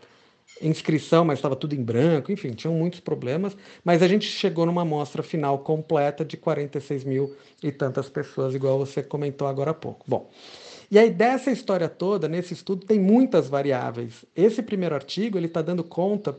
inscrição, 0.60 1.24
mas 1.24 1.38
estava 1.38 1.56
tudo 1.56 1.74
em 1.74 1.82
branco, 1.82 2.30
enfim, 2.30 2.50
tinham 2.52 2.74
muitos 2.74 3.00
problemas, 3.00 3.56
mas 3.84 4.02
a 4.02 4.08
gente 4.08 4.26
chegou 4.26 4.64
numa 4.64 4.82
amostra 4.82 5.22
final 5.22 5.58
completa 5.58 6.24
de 6.24 6.36
46 6.36 7.04
mil 7.04 7.36
e 7.62 7.72
tantas 7.72 8.08
pessoas, 8.08 8.54
igual 8.54 8.78
você 8.78 9.02
comentou 9.02 9.48
agora 9.48 9.72
há 9.72 9.74
pouco. 9.74 10.04
Bom, 10.06 10.30
e 10.90 10.98
aí 10.98 11.10
dessa 11.10 11.50
história 11.50 11.88
toda, 11.88 12.28
nesse 12.28 12.54
estudo, 12.54 12.86
tem 12.86 13.00
muitas 13.00 13.48
variáveis. 13.48 14.24
Esse 14.34 14.62
primeiro 14.62 14.94
artigo, 14.94 15.38
ele 15.38 15.46
está 15.46 15.60
dando 15.60 15.82
conta 15.82 16.38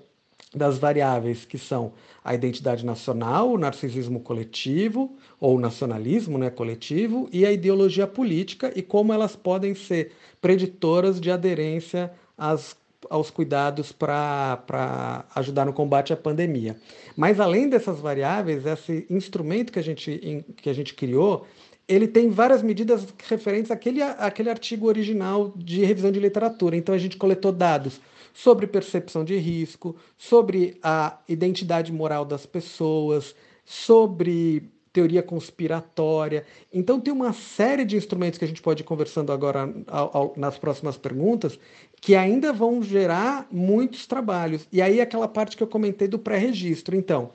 das 0.54 0.78
variáveis 0.78 1.44
que 1.44 1.58
são 1.58 1.94
a 2.24 2.34
identidade 2.34 2.86
nacional, 2.86 3.52
o 3.52 3.58
narcisismo 3.58 4.22
coletivo, 4.22 5.18
ou 5.40 5.60
nacionalismo 5.60 6.38
né, 6.38 6.50
coletivo, 6.50 7.28
e 7.32 7.46
a 7.46 7.52
ideologia 7.52 8.08
política, 8.08 8.72
e 8.76 8.82
como 8.82 9.12
elas 9.12 9.36
podem 9.36 9.76
ser 9.76 10.14
preditoras 10.40 11.20
de 11.20 11.30
aderência 11.30 12.12
às 12.38 12.78
aos 13.10 13.30
cuidados 13.30 13.92
para 13.92 15.26
ajudar 15.36 15.66
no 15.66 15.74
combate 15.74 16.14
à 16.14 16.18
pandemia. 16.18 16.76
Mas 17.16 17.40
além 17.40 17.70
dessas 17.70 18.00
variáveis, 18.00 18.66
esse 18.66 19.06
instrumento 19.10 19.72
que 19.72 19.80
a 19.80 19.84
gente, 19.84 20.46
que 20.58 20.70
a 20.70 20.74
gente 20.74 20.94
criou, 20.94 21.46
ele 21.88 22.08
tem 22.08 22.30
várias 22.30 22.64
medidas 22.64 23.08
referentes 23.28 23.72
àquele, 23.72 24.02
àquele 24.02 24.50
artigo 24.50 24.88
original 24.88 25.54
de 25.56 25.84
revisão 25.84 26.12
de 26.12 26.20
literatura. 26.20 26.76
Então 26.76 26.94
a 26.94 26.98
gente 26.98 27.18
coletou 27.18 27.52
dados 27.52 28.02
sobre 28.34 28.68
percepção 28.68 29.24
de 29.24 29.38
risco, 29.38 29.96
sobre 30.18 30.78
a 30.84 31.20
identidade 31.28 31.92
moral 31.92 32.26
das 32.26 32.46
pessoas, 32.46 33.34
sobre 33.64 34.70
teoria 34.96 35.22
conspiratória. 35.22 36.46
Então, 36.72 37.02
tem 37.02 37.14
uma 37.14 37.34
série 37.34 37.84
de 37.84 37.98
instrumentos 37.98 38.40
que 38.40 38.46
a 38.46 38.48
gente 38.48 38.62
pode 38.62 38.82
ir 38.82 38.86
conversando 38.86 39.30
agora 39.34 39.74
ao, 39.88 40.18
ao, 40.18 40.34
nas 40.38 40.58
próximas 40.58 40.98
perguntas, 40.98 41.60
que 42.06 42.16
ainda 42.16 42.54
vão 42.54 42.84
gerar 42.84 43.48
muitos 43.52 44.06
trabalhos. 44.06 44.68
E 44.72 44.80
aí, 44.80 45.02
aquela 45.02 45.28
parte 45.28 45.58
que 45.58 45.64
eu 45.64 45.68
comentei 45.68 46.08
do 46.08 46.20
pré-registro. 46.20 46.96
Então, 46.96 47.32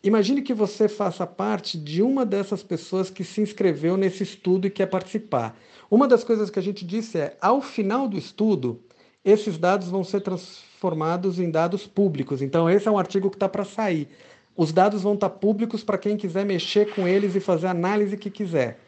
imagine 0.00 0.42
que 0.42 0.54
você 0.54 0.86
faça 0.86 1.26
parte 1.26 1.76
de 1.76 2.02
uma 2.02 2.24
dessas 2.24 2.62
pessoas 2.62 3.10
que 3.10 3.24
se 3.24 3.40
inscreveu 3.40 3.96
nesse 3.96 4.22
estudo 4.22 4.68
e 4.68 4.70
quer 4.70 4.86
participar. 4.86 5.58
Uma 5.90 6.06
das 6.06 6.22
coisas 6.22 6.50
que 6.50 6.58
a 6.60 6.62
gente 6.62 6.84
disse 6.86 7.18
é: 7.18 7.36
ao 7.40 7.60
final 7.60 8.06
do 8.06 8.16
estudo, 8.16 8.80
esses 9.24 9.58
dados 9.58 9.88
vão 9.88 10.04
ser 10.04 10.20
transformados 10.20 11.40
em 11.40 11.50
dados 11.50 11.88
públicos. 11.88 12.40
Então, 12.40 12.70
esse 12.70 12.86
é 12.86 12.90
um 12.92 12.98
artigo 12.98 13.28
que 13.28 13.34
está 13.34 13.48
para 13.48 13.64
sair. 13.64 14.06
Os 14.56 14.72
dados 14.72 15.02
vão 15.02 15.14
estar 15.14 15.30
públicos 15.30 15.82
para 15.82 15.98
quem 15.98 16.16
quiser 16.16 16.46
mexer 16.46 16.94
com 16.94 17.08
eles 17.08 17.34
e 17.34 17.40
fazer 17.40 17.66
a 17.66 17.72
análise 17.72 18.16
que 18.16 18.30
quiser. 18.30 18.78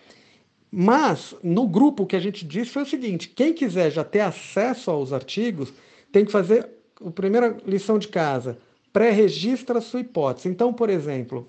Mas, 0.77 1.37
no 1.41 1.69
grupo, 1.69 2.05
que 2.05 2.17
a 2.17 2.21
gente 2.21 2.45
disse 2.45 2.73
foi 2.73 2.83
o 2.83 2.87
seguinte: 2.87 3.29
quem 3.29 3.53
quiser 3.53 3.93
já 3.93 4.03
ter 4.03 4.21
acesso 4.21 4.91
aos 4.91 5.13
artigos 5.13 5.73
tem 6.11 6.25
que 6.25 6.33
fazer 6.33 6.69
a 7.01 7.11
primeira 7.13 7.57
lição 7.65 7.97
de 7.97 8.09
casa, 8.09 8.59
pré-registra 8.93 9.79
a 9.79 9.81
sua 9.81 10.01
hipótese. 10.01 10.49
Então, 10.49 10.73
por 10.73 10.91
exemplo, 10.91 11.49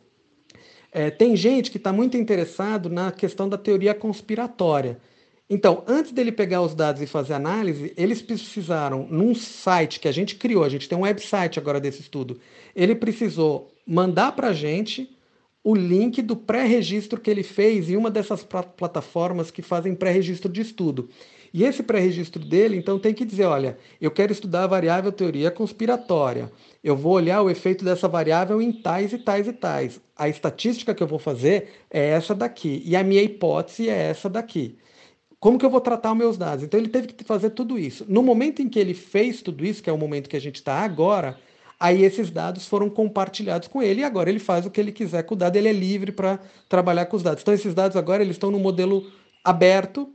é, 0.91 1.09
tem 1.09 1.35
gente 1.35 1.71
que 1.71 1.77
está 1.77 1.91
muito 1.91 2.15
interessado 2.15 2.87
na 2.87 3.11
questão 3.11 3.49
da 3.49 3.57
teoria 3.57 3.95
conspiratória. 3.95 4.99
Então, 5.49 5.83
antes 5.87 6.11
dele 6.11 6.31
pegar 6.31 6.61
os 6.61 6.75
dados 6.75 7.01
e 7.01 7.07
fazer 7.07 7.33
análise, 7.33 7.93
eles 7.97 8.21
precisaram, 8.21 9.07
num 9.09 9.33
site 9.33 9.99
que 9.99 10.07
a 10.07 10.11
gente 10.11 10.35
criou, 10.35 10.63
a 10.63 10.69
gente 10.69 10.87
tem 10.87 10.95
um 10.95 11.01
website 11.01 11.57
agora 11.57 11.79
desse 11.79 12.01
estudo, 12.01 12.39
ele 12.75 12.93
precisou 12.93 13.71
mandar 13.87 14.33
para 14.33 14.49
a 14.49 14.53
gente 14.53 15.14
o 15.65 15.73
link 15.73 16.21
do 16.21 16.35
pré-registro 16.35 17.19
que 17.19 17.29
ele 17.29 17.41
fez 17.41 17.89
em 17.89 17.97
uma 17.97 18.11
dessas 18.11 18.43
plataformas 18.43 19.49
que 19.49 19.63
fazem 19.63 19.95
pré-registro 19.95 20.47
de 20.47 20.61
estudo. 20.61 21.09
E 21.51 21.63
esse 21.63 21.81
pré-registro 21.81 22.43
dele, 22.45 22.77
então, 22.77 22.99
tem 22.99 23.15
que 23.15 23.25
dizer: 23.25 23.45
olha, 23.45 23.75
eu 23.99 24.11
quero 24.11 24.31
estudar 24.31 24.65
a 24.65 24.67
variável 24.67 25.11
teoria 25.11 25.49
conspiratória. 25.49 26.51
Eu 26.83 26.95
vou 26.95 27.13
olhar 27.13 27.41
o 27.41 27.49
efeito 27.49 27.83
dessa 27.83 28.07
variável 28.07 28.61
em 28.61 28.71
tais 28.71 29.11
e 29.11 29.17
tais 29.17 29.47
e 29.47 29.53
tais. 29.53 29.99
A 30.15 30.29
estatística 30.29 30.93
que 30.93 31.01
eu 31.01 31.07
vou 31.07 31.17
fazer 31.17 31.69
é 31.89 32.09
essa 32.09 32.35
daqui. 32.35 32.83
E 32.85 32.95
a 32.95 33.03
minha 33.03 33.23
hipótese 33.23 33.89
é 33.89 34.09
essa 34.09 34.29
daqui. 34.29 34.77
Como 35.39 35.57
que 35.57 35.65
eu 35.65 35.69
vou 35.69 35.81
tratar 35.81 36.11
os 36.11 36.17
meus 36.17 36.37
dados? 36.37 36.63
Então 36.63 36.79
ele 36.79 36.89
teve 36.89 37.07
que 37.07 37.23
fazer 37.23 37.51
tudo 37.51 37.79
isso. 37.79 38.05
No 38.07 38.21
momento 38.21 38.61
em 38.61 38.69
que 38.69 38.77
ele 38.77 38.93
fez 38.93 39.41
tudo 39.41 39.65
isso, 39.65 39.81
que 39.81 39.89
é 39.89 39.93
o 39.93 39.97
momento 39.97 40.29
que 40.29 40.37
a 40.37 40.41
gente 40.41 40.55
está 40.55 40.75
agora, 40.79 41.39
aí 41.85 42.03
esses 42.03 42.31
dados 42.31 42.65
foram 42.65 42.89
compartilhados 42.89 43.67
com 43.67 43.81
ele 43.81 44.01
e 44.01 44.03
agora 44.03 44.29
ele 44.29 44.39
faz 44.39 44.65
o 44.65 44.71
que 44.71 44.79
ele 44.79 44.91
quiser 44.91 45.23
com 45.23 45.35
o 45.35 45.37
dado, 45.37 45.55
ele 45.55 45.67
é 45.67 45.73
livre 45.73 46.11
para 46.11 46.39
trabalhar 46.67 47.05
com 47.05 47.15
os 47.15 47.23
dados. 47.23 47.41
Então 47.41 47.53
esses 47.53 47.73
dados 47.73 47.95
agora 47.95 48.23
eles 48.23 48.35
estão 48.35 48.49
no 48.49 48.59
modelo 48.59 49.05
aberto, 49.43 50.09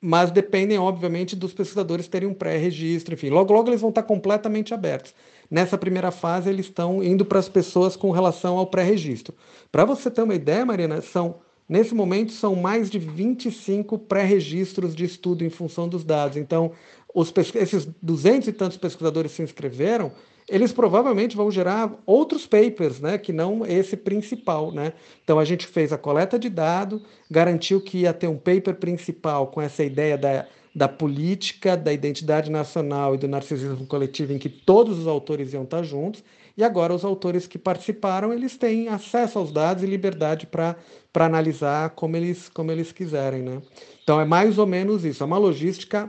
mas 0.00 0.30
dependem 0.30 0.78
obviamente 0.78 1.36
dos 1.36 1.52
pesquisadores 1.52 2.08
terem 2.08 2.28
um 2.28 2.34
pré-registro, 2.34 3.14
enfim. 3.14 3.30
Logo 3.30 3.52
logo 3.52 3.70
eles 3.70 3.80
vão 3.80 3.90
estar 3.90 4.02
completamente 4.02 4.74
abertos. 4.74 5.14
Nessa 5.50 5.78
primeira 5.78 6.10
fase 6.10 6.50
eles 6.50 6.66
estão 6.66 7.02
indo 7.02 7.24
para 7.24 7.38
as 7.38 7.48
pessoas 7.48 7.94
com 7.94 8.10
relação 8.10 8.58
ao 8.58 8.66
pré-registro. 8.66 9.34
Para 9.70 9.84
você 9.84 10.10
ter 10.10 10.22
uma 10.22 10.34
ideia, 10.34 10.66
Marina, 10.66 11.00
são 11.00 11.36
Nesse 11.66 11.94
momento, 11.94 12.30
são 12.30 12.54
mais 12.54 12.90
de 12.90 12.98
25 12.98 13.98
pré-registros 14.00 14.94
de 14.94 15.04
estudo 15.04 15.44
em 15.44 15.48
função 15.48 15.88
dos 15.88 16.04
dados. 16.04 16.36
Então, 16.36 16.72
os, 17.14 17.32
esses 17.54 17.88
200 18.02 18.48
e 18.48 18.52
tantos 18.52 18.76
pesquisadores 18.76 19.32
se 19.32 19.42
inscreveram, 19.42 20.12
eles 20.48 20.72
provavelmente 20.72 21.36
vão 21.36 21.50
gerar 21.50 21.92
outros 22.04 22.46
papers, 22.46 23.00
né, 23.00 23.16
que 23.16 23.32
não 23.32 23.64
esse 23.66 23.96
principal. 23.96 24.70
Né? 24.70 24.92
Então, 25.22 25.38
a 25.38 25.44
gente 25.44 25.66
fez 25.66 25.92
a 25.92 25.98
coleta 25.98 26.38
de 26.38 26.48
dados, 26.48 27.02
garantiu 27.30 27.80
que 27.80 27.98
ia 27.98 28.12
ter 28.12 28.28
um 28.28 28.36
paper 28.36 28.74
principal 28.76 29.46
com 29.48 29.60
essa 29.60 29.82
ideia 29.82 30.18
da, 30.18 30.46
da 30.74 30.88
política, 30.88 31.76
da 31.76 31.92
identidade 31.92 32.50
nacional 32.50 33.14
e 33.14 33.18
do 33.18 33.28
narcisismo 33.28 33.86
coletivo, 33.86 34.32
em 34.32 34.38
que 34.38 34.48
todos 34.48 34.98
os 34.98 35.06
autores 35.06 35.52
iam 35.52 35.64
estar 35.64 35.82
juntos, 35.82 36.22
e 36.56 36.62
agora 36.62 36.94
os 36.94 37.04
autores 37.04 37.46
que 37.46 37.58
participaram, 37.58 38.32
eles 38.32 38.56
têm 38.56 38.88
acesso 38.88 39.38
aos 39.38 39.50
dados 39.50 39.82
e 39.82 39.86
liberdade 39.86 40.46
para 40.46 40.76
analisar 41.14 41.90
como 41.90 42.16
eles, 42.16 42.48
como 42.48 42.70
eles 42.70 42.92
quiserem. 42.92 43.42
Né? 43.42 43.60
Então 44.02 44.20
é 44.20 44.24
mais 44.24 44.58
ou 44.58 44.66
menos 44.66 45.04
isso. 45.04 45.22
É 45.22 45.26
uma 45.26 45.38
logística 45.38 46.08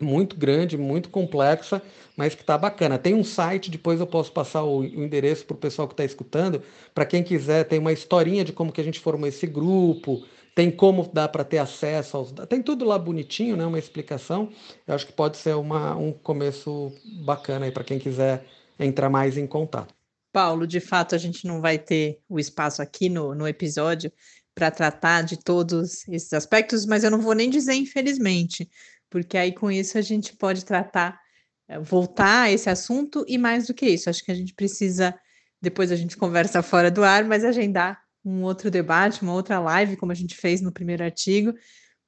muito 0.00 0.36
grande, 0.36 0.76
muito 0.76 1.08
complexa, 1.08 1.82
mas 2.16 2.34
que 2.34 2.42
está 2.42 2.56
bacana. 2.56 2.98
Tem 2.98 3.14
um 3.14 3.24
site, 3.24 3.70
depois 3.70 4.00
eu 4.00 4.06
posso 4.06 4.32
passar 4.32 4.62
o, 4.62 4.78
o 4.78 4.84
endereço 4.84 5.44
para 5.44 5.54
o 5.54 5.58
pessoal 5.58 5.86
que 5.86 5.94
está 5.94 6.04
escutando, 6.04 6.62
para 6.94 7.04
quem 7.04 7.22
quiser, 7.22 7.64
tem 7.64 7.78
uma 7.78 7.92
historinha 7.92 8.44
de 8.44 8.52
como 8.52 8.72
que 8.72 8.80
a 8.80 8.84
gente 8.84 9.00
formou 9.00 9.28
esse 9.28 9.46
grupo, 9.46 10.24
tem 10.54 10.70
como 10.70 11.08
dá 11.12 11.28
para 11.28 11.44
ter 11.44 11.58
acesso 11.58 12.16
aos. 12.16 12.32
Tem 12.48 12.62
tudo 12.62 12.84
lá 12.84 12.98
bonitinho, 12.98 13.56
né? 13.56 13.64
Uma 13.64 13.78
explicação. 13.78 14.50
Eu 14.86 14.94
acho 14.94 15.06
que 15.06 15.12
pode 15.12 15.36
ser 15.36 15.54
uma, 15.54 15.96
um 15.96 16.12
começo 16.12 16.92
bacana 17.24 17.66
aí 17.66 17.72
para 17.72 17.84
quem 17.84 17.98
quiser 17.98 18.44
entrar 18.78 19.08
mais 19.08 19.38
em 19.38 19.46
contato. 19.46 19.94
Paulo, 20.32 20.66
de 20.66 20.80
fato, 20.80 21.14
a 21.14 21.18
gente 21.18 21.46
não 21.46 21.60
vai 21.60 21.78
ter 21.78 22.20
o 22.28 22.38
espaço 22.38 22.80
aqui 22.82 23.08
no, 23.08 23.34
no 23.34 23.48
episódio 23.48 24.12
para 24.54 24.70
tratar 24.70 25.22
de 25.22 25.38
todos 25.38 26.06
esses 26.08 26.32
aspectos, 26.32 26.84
mas 26.84 27.04
eu 27.04 27.10
não 27.10 27.20
vou 27.20 27.34
nem 27.34 27.48
dizer 27.48 27.74
infelizmente, 27.74 28.68
porque 29.10 29.36
aí 29.36 29.52
com 29.52 29.70
isso 29.70 29.98
a 29.98 30.00
gente 30.00 30.36
pode 30.36 30.64
tratar, 30.64 31.20
eh, 31.68 31.78
voltar 31.80 32.42
a 32.42 32.50
esse 32.50 32.70
assunto 32.70 33.24
e 33.28 33.36
mais 33.36 33.66
do 33.66 33.74
que 33.74 33.86
isso, 33.86 34.08
acho 34.08 34.24
que 34.24 34.30
a 34.30 34.34
gente 34.34 34.54
precisa, 34.54 35.14
depois 35.60 35.92
a 35.92 35.96
gente 35.96 36.16
conversa 36.16 36.62
fora 36.62 36.90
do 36.90 37.04
ar, 37.04 37.24
mas 37.24 37.44
agendar 37.44 38.00
um 38.24 38.42
outro 38.42 38.70
debate, 38.70 39.22
uma 39.22 39.34
outra 39.34 39.58
live, 39.58 39.96
como 39.96 40.12
a 40.12 40.14
gente 40.14 40.36
fez 40.36 40.60
no 40.60 40.72
primeiro 40.72 41.02
artigo, 41.02 41.52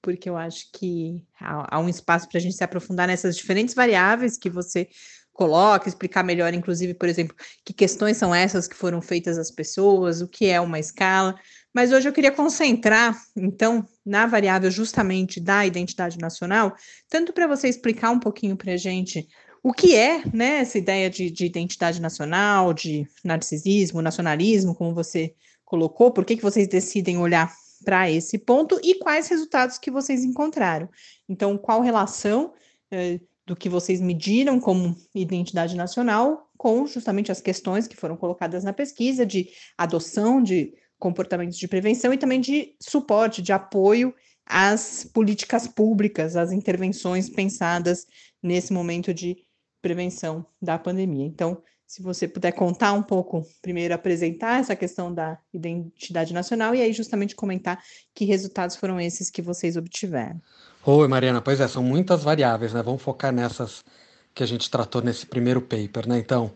porque 0.00 0.28
eu 0.28 0.36
acho 0.36 0.66
que 0.72 1.24
há, 1.40 1.76
há 1.76 1.78
um 1.80 1.88
espaço 1.88 2.28
para 2.28 2.38
a 2.38 2.40
gente 2.40 2.56
se 2.56 2.64
aprofundar 2.64 3.06
nessas 3.06 3.36
diferentes 3.36 3.74
variáveis 3.74 4.38
que 4.38 4.50
você 4.50 4.88
coloca, 5.32 5.88
explicar 5.88 6.22
melhor, 6.22 6.52
inclusive, 6.52 6.94
por 6.94 7.08
exemplo, 7.08 7.34
que 7.64 7.72
questões 7.72 8.16
são 8.16 8.34
essas 8.34 8.68
que 8.68 8.76
foram 8.76 9.00
feitas 9.00 9.38
às 9.38 9.50
pessoas, 9.50 10.20
o 10.20 10.28
que 10.28 10.46
é 10.46 10.60
uma 10.60 10.78
escala. 10.78 11.34
Mas 11.74 11.92
hoje 11.92 12.08
eu 12.08 12.12
queria 12.12 12.32
concentrar, 12.32 13.16
então, 13.36 13.86
na 14.04 14.26
variável 14.26 14.70
justamente 14.70 15.40
da 15.40 15.64
identidade 15.66 16.18
nacional, 16.18 16.74
tanto 17.08 17.32
para 17.32 17.46
você 17.46 17.68
explicar 17.68 18.10
um 18.10 18.20
pouquinho 18.20 18.56
para 18.56 18.72
a 18.72 18.76
gente 18.76 19.26
o 19.62 19.72
que 19.72 19.94
é 19.94 20.22
né, 20.34 20.58
essa 20.58 20.76
ideia 20.76 21.08
de, 21.08 21.30
de, 21.30 21.46
identidade 21.46 22.00
nacional, 22.00 22.74
de 22.74 23.06
narcisismo, 23.24 24.02
nacionalismo, 24.02 24.74
como 24.74 24.92
você 24.92 25.34
colocou, 25.64 26.10
por 26.10 26.24
que, 26.24 26.36
que 26.36 26.42
vocês 26.42 26.66
decidem 26.66 27.16
olhar 27.16 27.50
para 27.84 28.10
esse 28.10 28.38
ponto 28.38 28.78
e 28.82 28.98
quais 28.98 29.28
resultados 29.28 29.78
que 29.78 29.90
vocês 29.90 30.24
encontraram. 30.24 30.88
Então, 31.28 31.56
qual 31.56 31.80
relação 31.80 32.52
eh, 32.90 33.20
do 33.46 33.56
que 33.56 33.68
vocês 33.68 34.00
mediram 34.00 34.60
como 34.60 34.96
identidade 35.14 35.76
nacional 35.76 36.48
com 36.56 36.86
justamente 36.86 37.32
as 37.32 37.40
questões 37.40 37.88
que 37.88 37.96
foram 37.96 38.16
colocadas 38.16 38.62
na 38.62 38.72
pesquisa 38.72 39.26
de 39.26 39.48
adoção 39.76 40.42
de 40.42 40.72
comportamentos 41.02 41.58
de 41.58 41.66
prevenção 41.66 42.12
e 42.12 42.16
também 42.16 42.40
de 42.40 42.76
suporte, 42.78 43.42
de 43.42 43.52
apoio 43.52 44.14
às 44.46 45.04
políticas 45.12 45.66
públicas, 45.66 46.36
às 46.36 46.52
intervenções 46.52 47.28
pensadas 47.28 48.06
nesse 48.40 48.72
momento 48.72 49.12
de 49.12 49.36
prevenção 49.82 50.46
da 50.60 50.78
pandemia. 50.78 51.26
Então, 51.26 51.60
se 51.88 52.00
você 52.00 52.28
puder 52.28 52.52
contar 52.52 52.92
um 52.92 53.02
pouco, 53.02 53.42
primeiro 53.60 53.92
apresentar 53.92 54.60
essa 54.60 54.76
questão 54.76 55.12
da 55.12 55.36
identidade 55.52 56.32
nacional 56.32 56.72
e 56.72 56.80
aí 56.80 56.92
justamente 56.92 57.34
comentar 57.34 57.82
que 58.14 58.24
resultados 58.24 58.76
foram 58.76 59.00
esses 59.00 59.28
que 59.28 59.42
vocês 59.42 59.76
obtiveram. 59.76 60.40
Oi, 60.86 61.08
Mariana, 61.08 61.42
pois 61.42 61.60
é, 61.60 61.66
são 61.66 61.82
muitas 61.82 62.22
variáveis, 62.22 62.72
né? 62.72 62.80
Vamos 62.80 63.02
focar 63.02 63.32
nessas 63.32 63.84
que 64.32 64.44
a 64.44 64.46
gente 64.46 64.70
tratou 64.70 65.02
nesse 65.02 65.26
primeiro 65.26 65.60
paper, 65.60 66.08
né? 66.08 66.18
Então, 66.18 66.52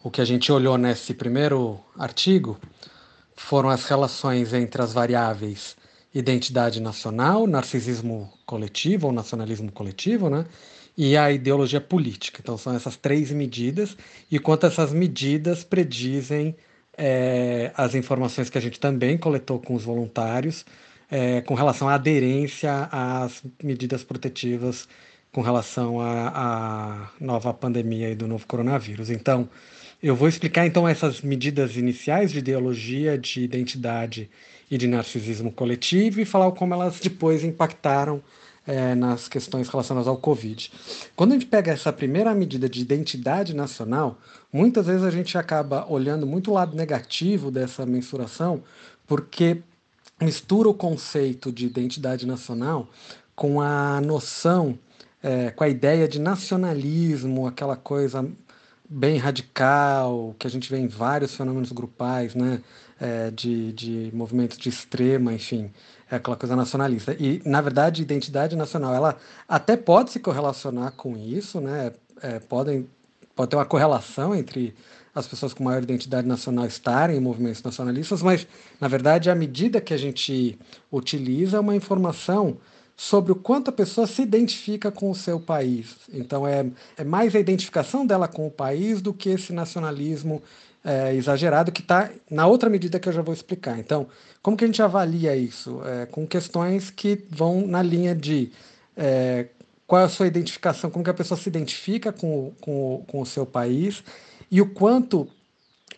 o 0.00 0.12
que 0.12 0.20
a 0.20 0.24
gente 0.24 0.52
olhou 0.52 0.78
nesse 0.78 1.12
primeiro 1.12 1.80
artigo 1.98 2.56
foram 3.46 3.68
as 3.68 3.84
relações 3.84 4.52
entre 4.52 4.82
as 4.82 4.92
variáveis 4.92 5.76
identidade 6.12 6.80
nacional, 6.80 7.46
narcisismo 7.46 8.32
coletivo 8.44 9.06
ou 9.06 9.12
nacionalismo 9.12 9.70
coletivo, 9.70 10.28
né? 10.28 10.44
e 10.96 11.16
a 11.16 11.30
ideologia 11.30 11.80
política. 11.80 12.40
Então, 12.42 12.58
são 12.58 12.74
essas 12.74 12.96
três 12.96 13.30
medidas, 13.30 13.96
e 14.30 14.38
quanto 14.38 14.66
essas 14.66 14.92
medidas 14.92 15.62
predizem 15.62 16.56
é, 16.98 17.72
as 17.76 17.94
informações 17.94 18.50
que 18.50 18.58
a 18.58 18.60
gente 18.60 18.78
também 18.80 19.16
coletou 19.16 19.60
com 19.60 19.74
os 19.74 19.84
voluntários 19.84 20.64
é, 21.10 21.40
com 21.40 21.54
relação 21.54 21.88
à 21.88 21.94
aderência 21.94 22.88
às 22.92 23.42
medidas 23.62 24.04
protetivas 24.04 24.88
com 25.32 25.42
relação 25.42 26.00
à, 26.00 27.10
nova 27.20 27.54
pandemia 27.54 28.10
e 28.10 28.14
do 28.14 28.26
novo 28.26 28.46
coronavírus. 28.46 29.10
Então, 29.10 29.48
eu 30.02 30.16
vou 30.16 30.28
explicar 30.28 30.66
então 30.66 30.88
essas 30.88 31.20
medidas 31.20 31.76
iniciais 31.76 32.32
de 32.32 32.38
ideologia, 32.38 33.18
de 33.18 33.42
identidade 33.42 34.30
e 34.70 34.78
de 34.78 34.86
narcisismo 34.86 35.52
coletivo 35.52 36.20
e 36.20 36.24
falar 36.24 36.50
como 36.52 36.72
elas 36.72 36.98
depois 37.00 37.44
impactaram 37.44 38.22
é, 38.66 38.94
nas 38.94 39.28
questões 39.28 39.68
relacionadas 39.68 40.08
ao 40.08 40.16
Covid. 40.16 40.72
Quando 41.14 41.32
a 41.32 41.34
gente 41.34 41.46
pega 41.46 41.72
essa 41.72 41.92
primeira 41.92 42.34
medida 42.34 42.68
de 42.68 42.80
identidade 42.80 43.54
nacional, 43.54 44.18
muitas 44.52 44.86
vezes 44.86 45.02
a 45.02 45.10
gente 45.10 45.36
acaba 45.36 45.86
olhando 45.90 46.26
muito 46.26 46.50
o 46.50 46.54
lado 46.54 46.76
negativo 46.76 47.50
dessa 47.50 47.84
mensuração, 47.84 48.62
porque 49.06 49.60
mistura 50.20 50.68
o 50.68 50.74
conceito 50.74 51.52
de 51.52 51.66
identidade 51.66 52.26
nacional 52.26 52.88
com 53.34 53.60
a 53.60 54.00
noção, 54.00 54.78
é, 55.22 55.50
com 55.50 55.64
a 55.64 55.68
ideia 55.68 56.08
de 56.08 56.18
nacionalismo, 56.18 57.46
aquela 57.46 57.76
coisa 57.76 58.26
bem 58.90 59.18
radical, 59.18 60.34
que 60.36 60.48
a 60.48 60.50
gente 60.50 60.68
vê 60.68 60.78
em 60.78 60.88
vários 60.88 61.36
fenômenos 61.36 61.70
grupais, 61.70 62.34
né? 62.34 62.60
É, 62.98 63.30
de, 63.30 63.72
de 63.72 64.10
movimentos 64.12 64.58
de 64.58 64.68
extrema, 64.68 65.32
enfim, 65.32 65.72
é 66.10 66.16
aquela 66.16 66.36
coisa 66.36 66.54
nacionalista. 66.54 67.16
E, 67.18 67.40
na 67.46 67.62
verdade, 67.62 68.02
identidade 68.02 68.54
nacional, 68.54 68.94
ela 68.94 69.16
até 69.48 69.74
pode 69.74 70.10
se 70.10 70.20
correlacionar 70.20 70.92
com 70.92 71.16
isso, 71.16 71.62
né? 71.62 71.92
É, 72.20 72.38
podem, 72.40 72.86
pode 73.34 73.48
ter 73.48 73.56
uma 73.56 73.64
correlação 73.64 74.34
entre 74.34 74.74
as 75.14 75.26
pessoas 75.26 75.54
com 75.54 75.64
maior 75.64 75.82
identidade 75.82 76.28
nacional 76.28 76.66
estarem 76.66 77.16
em 77.16 77.20
movimentos 77.20 77.62
nacionalistas, 77.62 78.22
mas, 78.22 78.46
na 78.78 78.86
verdade, 78.86 79.30
a 79.30 79.34
medida 79.34 79.80
que 79.80 79.94
a 79.94 79.98
gente 79.98 80.58
utiliza 80.92 81.58
uma 81.58 81.74
informação 81.74 82.58
sobre 83.00 83.32
o 83.32 83.34
quanto 83.34 83.70
a 83.70 83.72
pessoa 83.72 84.06
se 84.06 84.20
identifica 84.20 84.90
com 84.90 85.10
o 85.10 85.14
seu 85.14 85.40
país. 85.40 85.96
Então, 86.12 86.46
é, 86.46 86.66
é 86.98 87.02
mais 87.02 87.34
a 87.34 87.40
identificação 87.40 88.04
dela 88.04 88.28
com 88.28 88.46
o 88.46 88.50
país 88.50 89.00
do 89.00 89.14
que 89.14 89.30
esse 89.30 89.54
nacionalismo 89.54 90.42
é, 90.84 91.14
exagerado 91.14 91.72
que 91.72 91.80
está 91.80 92.10
na 92.30 92.46
outra 92.46 92.68
medida 92.68 93.00
que 93.00 93.08
eu 93.08 93.12
já 93.14 93.22
vou 93.22 93.32
explicar. 93.32 93.78
Então, 93.78 94.06
como 94.42 94.54
que 94.54 94.64
a 94.64 94.66
gente 94.66 94.82
avalia 94.82 95.34
isso? 95.34 95.80
É, 95.82 96.04
com 96.04 96.26
questões 96.26 96.90
que 96.90 97.24
vão 97.30 97.66
na 97.66 97.80
linha 97.80 98.14
de 98.14 98.52
é, 98.94 99.46
qual 99.86 100.02
é 100.02 100.04
a 100.04 100.08
sua 100.10 100.26
identificação, 100.26 100.90
como 100.90 101.02
que 101.02 101.10
a 101.10 101.14
pessoa 101.14 101.40
se 101.40 101.48
identifica 101.48 102.12
com, 102.12 102.52
com, 102.60 103.02
com 103.08 103.22
o 103.22 103.26
seu 103.26 103.46
país 103.46 104.04
e 104.50 104.60
o 104.60 104.66
quanto 104.74 105.26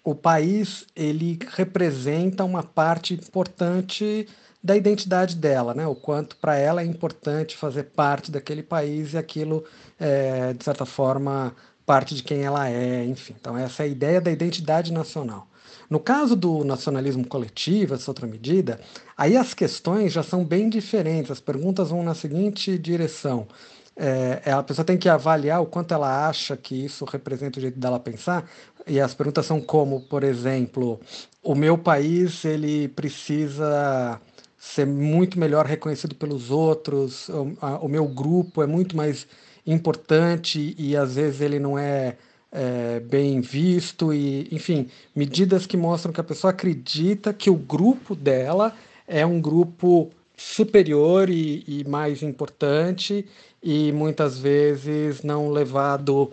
o 0.04 0.14
país 0.14 0.86
ele 0.94 1.40
representa 1.48 2.44
uma 2.44 2.62
parte 2.62 3.14
importante 3.14 4.28
da 4.62 4.77
identidade 4.77 5.35
dela, 5.35 5.75
né? 5.75 5.87
O 5.87 5.94
quanto 5.94 6.37
para 6.37 6.57
ela 6.57 6.83
é 6.83 6.85
importante 6.85 7.57
fazer 7.57 7.85
parte 7.85 8.31
daquele 8.31 8.62
país 8.62 9.12
e 9.12 9.18
aquilo, 9.18 9.64
é, 9.98 10.53
de 10.53 10.62
certa 10.62 10.87
forma, 10.87 11.55
parte 11.85 12.14
de 12.14 12.22
quem 12.22 12.42
ela 12.42 12.68
é, 12.68 13.05
enfim. 13.05 13.35
Então, 13.38 13.59
essa 13.59 13.83
é 13.83 13.87
a 13.87 13.88
ideia 13.88 14.20
da 14.20 14.31
identidade 14.31 14.92
nacional. 14.92 15.48
No 15.90 15.98
caso 15.98 16.37
do 16.37 16.64
nacionalismo 16.64 17.27
coletivo, 17.27 17.94
essa 17.94 18.11
outra 18.11 18.27
medida, 18.27 18.81
aí 19.16 19.37
as 19.37 19.53
questões 19.53 20.12
já 20.12 20.22
são 20.22 20.44
bem 20.44 20.68
diferentes, 20.68 21.31
as 21.31 21.40
perguntas 21.40 21.90
vão 21.90 22.03
na 22.03 22.14
seguinte 22.14 22.79
direção. 22.79 23.46
É, 23.94 24.42
é, 24.46 24.53
a 24.53 24.62
pessoa 24.62 24.87
tem 24.87 24.96
que 24.96 25.09
avaliar 25.09 25.61
o 25.61 25.66
quanto 25.66 25.92
ela 25.92 26.27
acha 26.27 26.57
que 26.57 26.87
isso 26.87 27.05
representa 27.05 27.59
o 27.59 27.62
jeito 27.62 27.79
dela 27.79 28.01
pensar, 28.01 28.48
e 28.87 28.98
as 29.01 29.12
perguntas 29.12 29.44
são 29.44 29.61
como, 29.61 30.01
por 30.01 30.25
exemplo, 30.25 30.98
o 31.42 31.55
meu 31.55 31.77
país 31.77 32.44
ele 32.44 32.88
precisa 32.88 34.18
ser 34.62 34.87
muito 34.87 35.40
melhor 35.40 35.66
reconhecido 35.66 36.14
pelos 36.14 36.48
outros, 36.53 37.29
o, 37.29 37.53
a, 37.61 37.79
o 37.79 37.88
meu 37.88 38.07
grupo 38.07 38.62
é 38.62 38.66
muito 38.66 38.96
mais 38.96 39.27
importante 39.66 40.77
e 40.79 40.96
às 40.96 41.16
vezes 41.16 41.40
ele 41.40 41.59
não 41.59 41.77
é, 41.77 42.16
é, 42.53 43.01
bem 43.01 43.40
visto 43.40 44.14
e 44.14 44.46
enfim 44.53 44.88
medidas 45.16 45.66
que 45.66 45.77
mostram 45.77 46.12
que 46.12 46.20
a 46.20 46.25
pessoa 46.25 46.53
acredita 46.53 47.35
que 47.35 47.51
o 47.51 47.57
grupo 47.57 48.14
dela 48.14 48.72
é 49.07 49.27
um 49.27 49.40
grupo 49.40 50.11
superior 50.37 51.29
e, 51.29 51.64
e 51.66 51.85
mais 51.88 52.22
importante 52.22 53.27
e 53.61 53.90
muitas 53.90 54.38
vezes 54.38 55.25
não 55.25 55.51
levado 55.51 56.31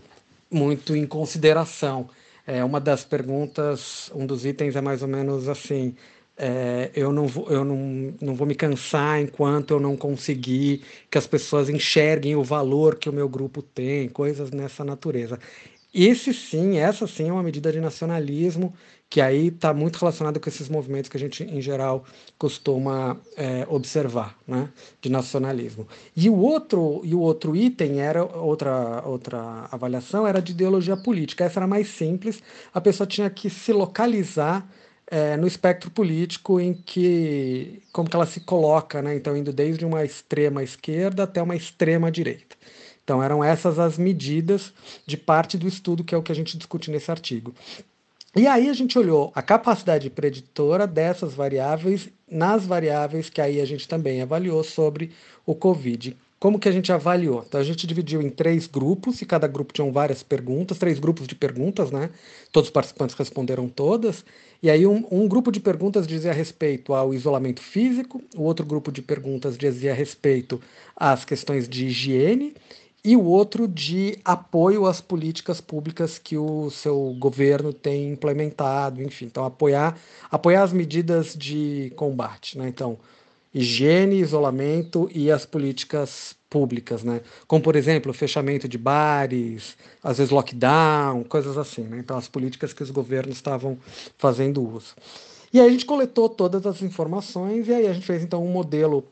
muito 0.52 0.96
em 0.96 1.08
consideração. 1.08 2.08
É 2.46 2.64
uma 2.64 2.80
das 2.80 3.04
perguntas, 3.04 4.12
um 4.14 4.26
dos 4.26 4.46
itens 4.46 4.76
é 4.76 4.82
mais 4.82 5.02
ou 5.02 5.08
menos 5.08 5.50
assim: 5.50 5.96
é, 6.40 6.90
eu, 6.96 7.12
não 7.12 7.28
vou, 7.28 7.50
eu 7.50 7.66
não, 7.66 8.14
não 8.22 8.34
vou 8.34 8.48
me 8.48 8.56
cansar 8.56 9.22
enquanto 9.22 9.72
eu 9.72 9.80
não 9.80 9.98
conseguir 9.98 10.84
que 11.12 11.18
as 11.18 11.28
pessoas 11.28 11.70
enxerguem 11.70 12.36
o 12.36 12.44
valor 12.44 12.96
que 12.96 13.10
o 13.10 13.14
meu 13.14 13.28
grupo 13.28 13.62
tem, 13.62 14.08
coisas 14.08 14.50
nessa 14.50 14.84
natureza. 14.86 15.38
Esse 15.94 16.34
sim, 16.34 16.78
essa 16.78 17.06
sim 17.08 17.30
é 17.30 17.34
uma 17.34 17.44
medida 17.44 17.72
de 17.72 17.82
nacionalismo 17.82 18.74
que 19.10 19.20
aí 19.20 19.48
está 19.48 19.74
muito 19.74 19.98
relacionado 19.98 20.40
com 20.40 20.48
esses 20.48 20.70
movimentos 20.70 21.10
que 21.10 21.18
a 21.18 21.20
gente, 21.20 21.44
em 21.44 21.60
geral, 21.60 22.06
costuma 22.38 23.20
é, 23.36 23.66
observar, 23.68 24.38
né, 24.48 24.70
de 25.02 25.10
nacionalismo. 25.10 25.88
E 26.16 26.30
o 26.30 26.38
outro, 26.38 27.02
e 27.04 27.16
o 27.16 27.20
outro 27.20 27.56
item 27.56 28.00
era 28.02 28.24
outra 28.24 29.02
outra 29.04 29.68
avaliação 29.72 30.28
era 30.28 30.40
de 30.40 30.52
ideologia 30.52 30.96
política. 30.96 31.44
Essa 31.44 31.60
era 31.60 31.68
mais 31.68 31.90
simples. 31.90 32.42
A 32.72 32.80
pessoa 32.80 33.08
tinha 33.08 33.30
que 33.30 33.50
se 33.50 33.74
localizar 33.74 34.70
é, 35.10 35.36
no 35.36 35.48
espectro 35.48 35.90
político 35.90 36.60
em 36.60 36.74
que 36.74 37.82
como 37.92 38.08
que 38.08 38.16
ela 38.16 38.28
se 38.28 38.42
coloca, 38.42 39.02
né? 39.02 39.16
Então 39.16 39.36
indo 39.36 39.52
desde 39.52 39.84
uma 39.84 40.06
extrema 40.06 40.64
esquerda 40.64 41.24
até 41.24 41.42
uma 41.42 41.56
extrema 41.56 42.12
direita. 42.12 42.56
Então 43.04 43.24
eram 43.24 43.44
essas 43.44 43.80
as 43.80 43.98
medidas 43.98 44.72
de 45.08 45.18
parte 45.18 45.58
do 45.58 45.68
estudo 45.68 46.04
que 46.04 46.14
é 46.14 46.18
o 46.18 46.22
que 46.22 46.32
a 46.32 46.36
gente 46.36 46.58
discute 46.58 46.92
nesse 46.92 47.10
artigo. 47.10 47.56
E 48.36 48.46
aí 48.46 48.70
a 48.70 48.74
gente 48.74 49.00
olhou 49.00 49.32
a 49.34 49.42
capacidade 49.42 50.08
preditora 50.12 50.86
dessas 50.86 51.34
variáveis 51.34 52.10
nas 52.30 52.64
variáveis 52.64 53.28
que 53.30 53.42
aí 53.42 53.60
a 53.60 53.66
gente 53.66 53.88
também 53.88 54.22
avaliou 54.22 54.64
sobre 54.64 55.12
o 55.44 55.56
Covid. 55.56 56.16
Como 56.40 56.58
que 56.58 56.70
a 56.70 56.72
gente 56.72 56.92
avaliou? 56.92 57.44
Então 57.46 57.60
a 57.60 57.64
gente 57.64 57.86
dividiu 57.86 58.22
em 58.22 58.30
três 58.30 58.66
grupos 58.66 59.22
e 59.22 59.26
cada 59.26 59.46
grupo 59.46 59.74
tinha 59.74 59.92
várias 59.92 60.24
perguntas, 60.24 60.78
três 60.78 60.98
grupos 60.98 61.28
de 61.28 61.36
perguntas, 61.36 61.92
né? 61.92 62.10
Todos 62.52 62.70
os 62.70 62.74
participantes 62.74 63.16
responderam 63.16 63.68
todas. 63.68 64.24
E 64.64 64.70
aí 64.70 64.88
um, 64.88 65.06
um 65.12 65.28
grupo 65.28 65.52
de 65.52 65.60
perguntas 65.60 66.08
dizia 66.08 66.32
respeito 66.32 66.94
ao 66.94 67.14
isolamento 67.14 67.62
físico, 67.62 68.22
o 68.36 68.44
outro 68.44 68.66
grupo 68.66 68.90
de 68.90 69.02
perguntas 69.02 69.58
dizia 69.58 69.94
respeito 69.94 70.62
às 70.96 71.26
questões 71.26 71.68
de 71.68 71.88
higiene 71.88 72.56
e 73.04 73.16
o 73.18 73.24
outro 73.24 73.68
de 73.68 74.18
apoio 74.24 74.86
às 74.86 75.02
políticas 75.02 75.60
públicas 75.62 76.18
que 76.18 76.38
o 76.38 76.70
seu 76.70 77.16
governo 77.20 77.74
tem 77.74 78.12
implementado, 78.12 79.02
enfim, 79.02 79.26
então 79.26 79.44
apoiar 79.46 79.98
apoiar 80.32 80.64
as 80.64 80.74
medidas 80.74 81.36
de 81.36 81.92
combate, 81.96 82.58
né? 82.58 82.70
Então 82.70 82.98
higiene, 83.54 84.20
isolamento 84.20 85.10
e 85.14 85.32
as 85.32 85.46
políticas 85.46 86.36
públicas, 86.50 87.04
né? 87.04 87.22
Como, 87.48 87.64
por 87.64 87.76
exemplo, 87.76 88.14
fechamento 88.14 88.68
de 88.68 88.78
bares, 88.78 89.78
às 90.04 90.18
vezes 90.18 90.32
lockdown, 90.32 91.24
coisas 91.24 91.58
assim, 91.58 91.84
né? 91.84 92.00
Então, 92.00 92.18
as 92.18 92.28
políticas 92.28 92.74
que 92.74 92.84
os 92.84 92.92
governos 92.92 93.36
estavam 93.36 93.78
fazendo 94.18 94.62
uso. 94.62 94.96
E 95.52 95.60
aí 95.60 95.68
a 95.68 95.72
gente 95.72 95.86
coletou 95.86 96.30
todas 96.30 96.66
as 96.66 96.82
informações 96.82 97.68
e 97.68 97.74
aí 97.74 97.88
a 97.88 97.94
gente 97.94 98.06
fez, 98.06 98.24
então, 98.24 98.44
um 98.44 98.52
modelo 98.52 99.04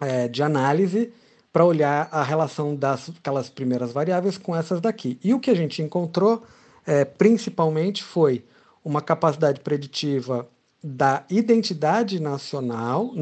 é, 0.00 0.28
de 0.28 0.42
análise 0.42 1.12
para 1.52 1.64
olhar 1.64 2.08
a 2.10 2.22
relação 2.22 2.74
das 2.74 3.10
aquelas 3.10 3.48
primeiras 3.48 3.92
variáveis 3.92 4.36
com 4.36 4.54
essas 4.54 4.80
daqui. 4.80 5.18
E 5.22 5.32
o 5.32 5.40
que 5.40 5.50
a 5.50 5.54
gente 5.54 5.82
encontrou, 5.82 6.42
é, 6.86 7.04
principalmente, 7.04 8.02
foi 8.02 8.44
uma 8.84 9.00
capacidade 9.00 9.60
preditiva 9.60 10.48
da 10.82 11.24
identidade 11.30 12.20
nacional 12.20 13.12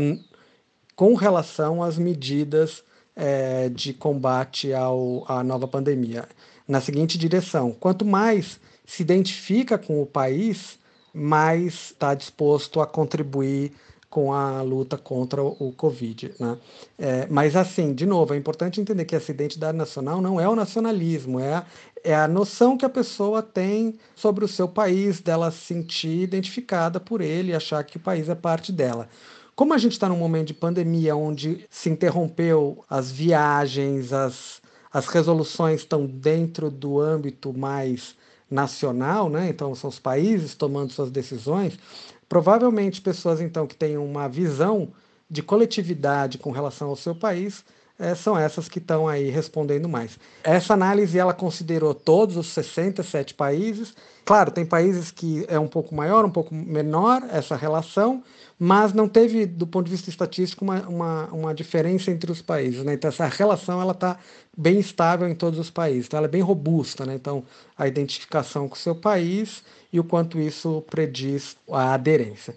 com 0.95 1.15
relação 1.15 1.83
às 1.83 1.99
medidas 1.99 2.83
é, 3.15 3.69
de 3.69 3.93
combate 3.93 4.73
ao, 4.73 5.25
à 5.29 5.43
nova 5.43 5.69
pandemia, 5.69 6.29
na 6.67 6.81
seguinte 6.81 7.19
direção: 7.19 7.73
quanto 7.73 8.05
mais 8.05 8.61
se 8.87 9.03
identifica 9.03 9.79
com 9.79 10.03
o 10.03 10.07
país, 10.07 10.79
mais 11.13 11.91
está 11.91 12.15
disposto 12.15 12.81
a 12.81 12.87
contribuir 12.87 13.73
com 14.13 14.31
a 14.31 14.61
luta 14.61 14.99
contra 14.99 15.43
o 15.43 15.73
Covid. 15.73 16.35
Né? 16.39 16.59
É, 16.99 17.27
mas, 17.31 17.57
assim, 17.57 17.95
de 17.95 18.05
novo, 18.05 18.35
é 18.35 18.37
importante 18.37 18.79
entender 18.79 19.07
que 19.07 19.17
essa 19.17 19.31
identidade 19.31 19.77
nacional 19.77 20.21
não 20.21 20.39
é 20.39 20.47
o 20.47 20.55
nacionalismo, 20.55 21.41
é 21.41 21.55
a, 21.55 21.67
é 22.05 22.15
a 22.15 22.29
noção 22.29 22.77
que 22.77 22.85
a 22.85 22.91
pessoa 22.91 23.43
tem 23.43 23.99
sobre 24.15 24.45
o 24.45 24.49
seu 24.49 24.69
país, 24.69 25.19
dela 25.23 25.51
se 25.51 25.61
sentir 25.61 26.25
identificada 26.25 27.01
por 27.01 27.23
ele, 27.23 27.55
achar 27.55 27.83
que 27.85 27.97
o 27.97 28.01
país 28.01 28.29
é 28.29 28.35
parte 28.35 28.71
dela. 28.71 29.09
Como 29.63 29.75
a 29.75 29.79
gente 29.79 29.93
está 29.93 30.09
num 30.09 30.17
momento 30.17 30.49
de 30.49 30.55
pandemia 30.55 31.15
onde 31.15 31.65
se 31.71 31.89
interrompeu 31.89 32.85
as 32.91 33.13
viagens, 33.13 34.13
as, 34.13 34.61
as 34.93 35.07
resoluções 35.07 35.83
estão 35.83 36.05
dentro 36.05 36.69
do 36.69 36.99
âmbito 36.99 37.57
mais 37.57 38.17
nacional, 38.51 39.31
né? 39.31 39.49
então 39.49 39.73
são 39.77 39.89
os 39.89 40.01
países 40.01 40.57
tomando 40.57 40.91
suas 40.91 41.13
decisões, 41.13 41.79
provavelmente 42.29 43.01
pessoas 43.01 43.41
então 43.41 43.65
que 43.65 43.77
têm 43.77 43.97
uma 43.97 44.29
visão 44.29 44.93
de 45.31 45.45
coletividade 45.45 46.39
com 46.39 46.51
relação 46.51 46.89
ao 46.89 46.97
seu 46.97 47.15
país 47.15 47.65
é, 47.99 48.15
são 48.15 48.37
essas 48.37 48.69
que 48.69 48.79
estão 48.79 49.07
aí 49.07 49.31
respondendo 49.31 49.89
mais. 49.89 50.19
Essa 50.43 50.75
análise 50.75 51.19
ela 51.19 51.33
considerou 51.33 51.95
todos 51.95 52.37
os 52.37 52.49
67 52.49 53.35
países. 53.35 53.95
Claro, 54.25 54.51
tem 54.51 54.65
países 54.65 55.11
que 55.11 55.45
é 55.49 55.59
um 55.59 55.69
pouco 55.69 55.95
maior, 55.95 56.25
um 56.25 56.31
pouco 56.31 56.55
menor 56.55 57.23
essa 57.31 57.55
relação, 57.57 58.23
mas 58.59 58.93
não 58.93 59.09
teve, 59.09 59.47
do 59.47 59.67
ponto 59.67 59.87
de 59.87 59.93
vista 59.93 60.09
estatístico, 60.09 60.65
uma, 60.65 60.81
uma, 60.89 61.27
uma 61.27 61.55
diferença 61.55 62.11
entre 62.11 62.31
os 62.31 62.41
países. 62.41 62.85
Né? 62.85 62.95
Então, 62.95 63.09
essa 63.09 63.27
relação 63.27 63.81
ela 63.81 63.93
está 63.93 64.19
bem 64.57 64.79
estável 64.79 65.29
em 65.29 65.35
todos 65.35 65.59
os 65.59 65.71
países, 65.71 66.07
então 66.07 66.19
ela 66.19 66.27
é 66.27 66.31
bem 66.31 66.43
robusta. 66.43 67.05
Né? 67.05 67.15
Então, 67.15 67.45
a 67.77 67.87
identificação 67.87 68.69
com 68.69 68.75
o 68.75 68.79
seu 68.79 68.95
país 68.95 69.63
e 69.93 70.01
o 70.01 70.05
quanto 70.05 70.39
isso 70.39 70.83
prediz 70.89 71.57
a 71.71 71.95
aderência. 71.95 72.55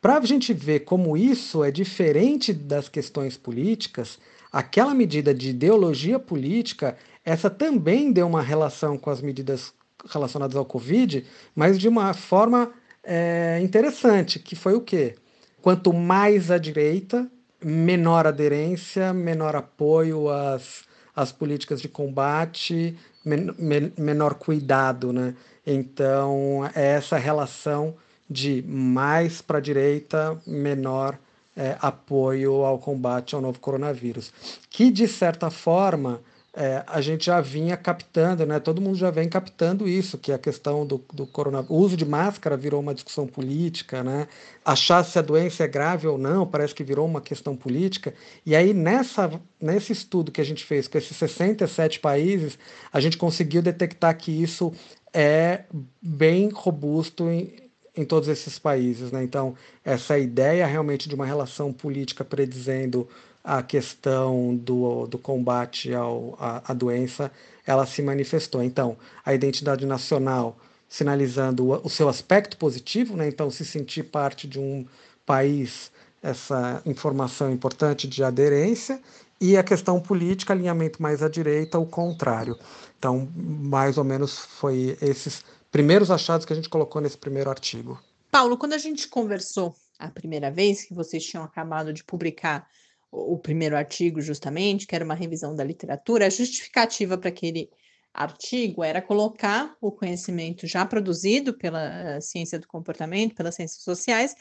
Para 0.00 0.18
a 0.18 0.26
gente 0.26 0.52
ver 0.52 0.80
como 0.80 1.16
isso 1.16 1.64
é 1.64 1.70
diferente 1.70 2.52
das 2.52 2.90
questões 2.90 3.38
políticas, 3.38 4.18
aquela 4.54 4.94
medida 4.94 5.34
de 5.34 5.50
ideologia 5.50 6.16
política, 6.16 6.96
essa 7.24 7.50
também 7.50 8.12
deu 8.12 8.24
uma 8.28 8.40
relação 8.40 8.96
com 8.96 9.10
as 9.10 9.20
medidas 9.20 9.74
relacionadas 10.08 10.54
ao 10.54 10.64
Covid, 10.64 11.26
mas 11.56 11.76
de 11.76 11.88
uma 11.88 12.14
forma 12.14 12.70
é, 13.02 13.58
interessante, 13.60 14.38
que 14.38 14.54
foi 14.54 14.74
o 14.74 14.80
quê? 14.80 15.16
Quanto 15.60 15.92
mais 15.92 16.52
à 16.52 16.58
direita, 16.58 17.28
menor 17.64 18.28
aderência, 18.28 19.12
menor 19.12 19.56
apoio 19.56 20.30
às, 20.30 20.84
às 21.16 21.32
políticas 21.32 21.82
de 21.82 21.88
combate, 21.88 22.96
men, 23.24 23.52
men, 23.58 23.92
menor 23.98 24.34
cuidado, 24.34 25.12
né? 25.12 25.34
Então, 25.66 26.70
é 26.76 26.92
essa 26.92 27.16
relação 27.16 27.96
de 28.30 28.62
mais 28.68 29.42
para 29.42 29.58
a 29.58 29.60
direita, 29.60 30.38
menor 30.46 31.18
é, 31.56 31.76
apoio 31.80 32.64
ao 32.64 32.78
combate 32.78 33.34
ao 33.34 33.40
novo 33.40 33.58
coronavírus, 33.60 34.32
que 34.70 34.90
de 34.90 35.06
certa 35.06 35.50
forma 35.50 36.20
é, 36.56 36.84
a 36.86 37.00
gente 37.00 37.26
já 37.26 37.40
vinha 37.40 37.76
captando, 37.76 38.46
né? 38.46 38.60
Todo 38.60 38.80
mundo 38.80 38.96
já 38.96 39.10
vem 39.10 39.28
captando 39.28 39.88
isso, 39.88 40.16
que 40.16 40.30
a 40.32 40.38
questão 40.38 40.86
do, 40.86 41.04
do 41.12 41.26
coronavírus, 41.26 41.76
o 41.76 41.80
uso 41.80 41.96
de 41.96 42.04
máscara 42.04 42.56
virou 42.56 42.80
uma 42.80 42.94
discussão 42.94 43.26
política, 43.26 44.04
né? 44.04 44.28
Achar 44.64 45.04
se 45.04 45.18
a 45.18 45.22
doença 45.22 45.64
é 45.64 45.68
grave 45.68 46.06
ou 46.06 46.16
não, 46.16 46.46
parece 46.46 46.72
que 46.72 46.84
virou 46.84 47.06
uma 47.06 47.20
questão 47.20 47.56
política. 47.56 48.14
E 48.46 48.54
aí 48.54 48.72
nessa 48.72 49.30
nesse 49.60 49.92
estudo 49.92 50.30
que 50.30 50.40
a 50.40 50.44
gente 50.44 50.64
fez 50.64 50.86
com 50.86 50.96
esses 50.96 51.16
67 51.16 51.98
países, 51.98 52.56
a 52.92 53.00
gente 53.00 53.18
conseguiu 53.18 53.60
detectar 53.60 54.16
que 54.16 54.30
isso 54.30 54.72
é 55.12 55.64
bem 56.00 56.50
robusto 56.50 57.28
em, 57.28 57.63
em 57.96 58.04
todos 58.04 58.28
esses 58.28 58.58
países. 58.58 59.10
Né? 59.12 59.22
Então, 59.22 59.54
essa 59.84 60.18
ideia 60.18 60.66
realmente 60.66 61.08
de 61.08 61.14
uma 61.14 61.26
relação 61.26 61.72
política 61.72 62.24
predizendo 62.24 63.08
a 63.42 63.62
questão 63.62 64.56
do, 64.56 65.06
do 65.06 65.18
combate 65.18 65.92
ao, 65.92 66.36
à, 66.40 66.72
à 66.72 66.74
doença, 66.74 67.30
ela 67.66 67.86
se 67.86 68.00
manifestou. 68.02 68.62
Então, 68.62 68.96
a 69.24 69.34
identidade 69.34 69.84
nacional 69.84 70.56
sinalizando 70.88 71.66
o, 71.70 71.86
o 71.86 71.90
seu 71.90 72.08
aspecto 72.08 72.56
positivo, 72.56 73.16
né? 73.16 73.28
então, 73.28 73.50
se 73.50 73.64
sentir 73.64 74.04
parte 74.04 74.48
de 74.48 74.58
um 74.58 74.86
país, 75.26 75.90
essa 76.22 76.80
informação 76.86 77.50
importante 77.52 78.08
de 78.08 78.24
aderência, 78.24 79.00
e 79.40 79.56
a 79.58 79.62
questão 79.62 80.00
política, 80.00 80.52
alinhamento 80.52 81.02
mais 81.02 81.22
à 81.22 81.28
direita, 81.28 81.78
o 81.78 81.84
contrário. 81.84 82.56
Então, 82.98 83.28
mais 83.34 83.98
ou 83.98 84.04
menos 84.04 84.38
foi 84.38 84.96
esses 85.02 85.44
primeiros 85.74 86.08
achados 86.08 86.46
que 86.46 86.52
a 86.52 86.56
gente 86.56 86.68
colocou 86.68 87.02
nesse 87.02 87.18
primeiro 87.18 87.50
artigo. 87.50 88.00
Paulo, 88.30 88.56
quando 88.56 88.74
a 88.74 88.78
gente 88.78 89.08
conversou 89.08 89.74
a 89.98 90.08
primeira 90.08 90.48
vez, 90.48 90.84
que 90.84 90.94
vocês 90.94 91.24
tinham 91.24 91.42
acabado 91.42 91.92
de 91.92 92.04
publicar 92.04 92.68
o 93.10 93.36
primeiro 93.36 93.76
artigo, 93.76 94.20
justamente, 94.20 94.86
que 94.86 94.94
era 94.94 95.04
uma 95.04 95.16
revisão 95.16 95.52
da 95.56 95.64
literatura, 95.64 96.26
a 96.26 96.30
justificativa 96.30 97.18
para 97.18 97.30
aquele 97.30 97.68
artigo 98.12 98.84
era 98.84 99.02
colocar 99.02 99.76
o 99.80 99.90
conhecimento 99.90 100.64
já 100.64 100.86
produzido 100.86 101.52
pela 101.52 102.20
ciência 102.20 102.56
do 102.56 102.68
comportamento, 102.68 103.34
pelas 103.34 103.56
ciências 103.56 103.82
sociais, 103.82 104.32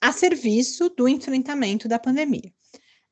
a 0.00 0.12
serviço 0.12 0.88
do 0.88 1.06
enfrentamento 1.06 1.86
da 1.86 1.98
pandemia. 1.98 2.50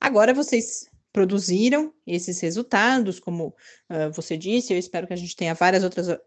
Agora 0.00 0.32
vocês 0.32 0.88
produziram 1.16 1.94
esses 2.06 2.38
resultados, 2.40 3.18
como 3.18 3.46
uh, 3.88 4.12
você 4.12 4.36
disse, 4.36 4.74
eu 4.74 4.78
espero 4.78 5.06
que 5.06 5.14
a 5.14 5.16
gente 5.16 5.34
tenha 5.34 5.54
várias 5.54 5.82
outras 5.82 6.08
uh, 6.08 6.18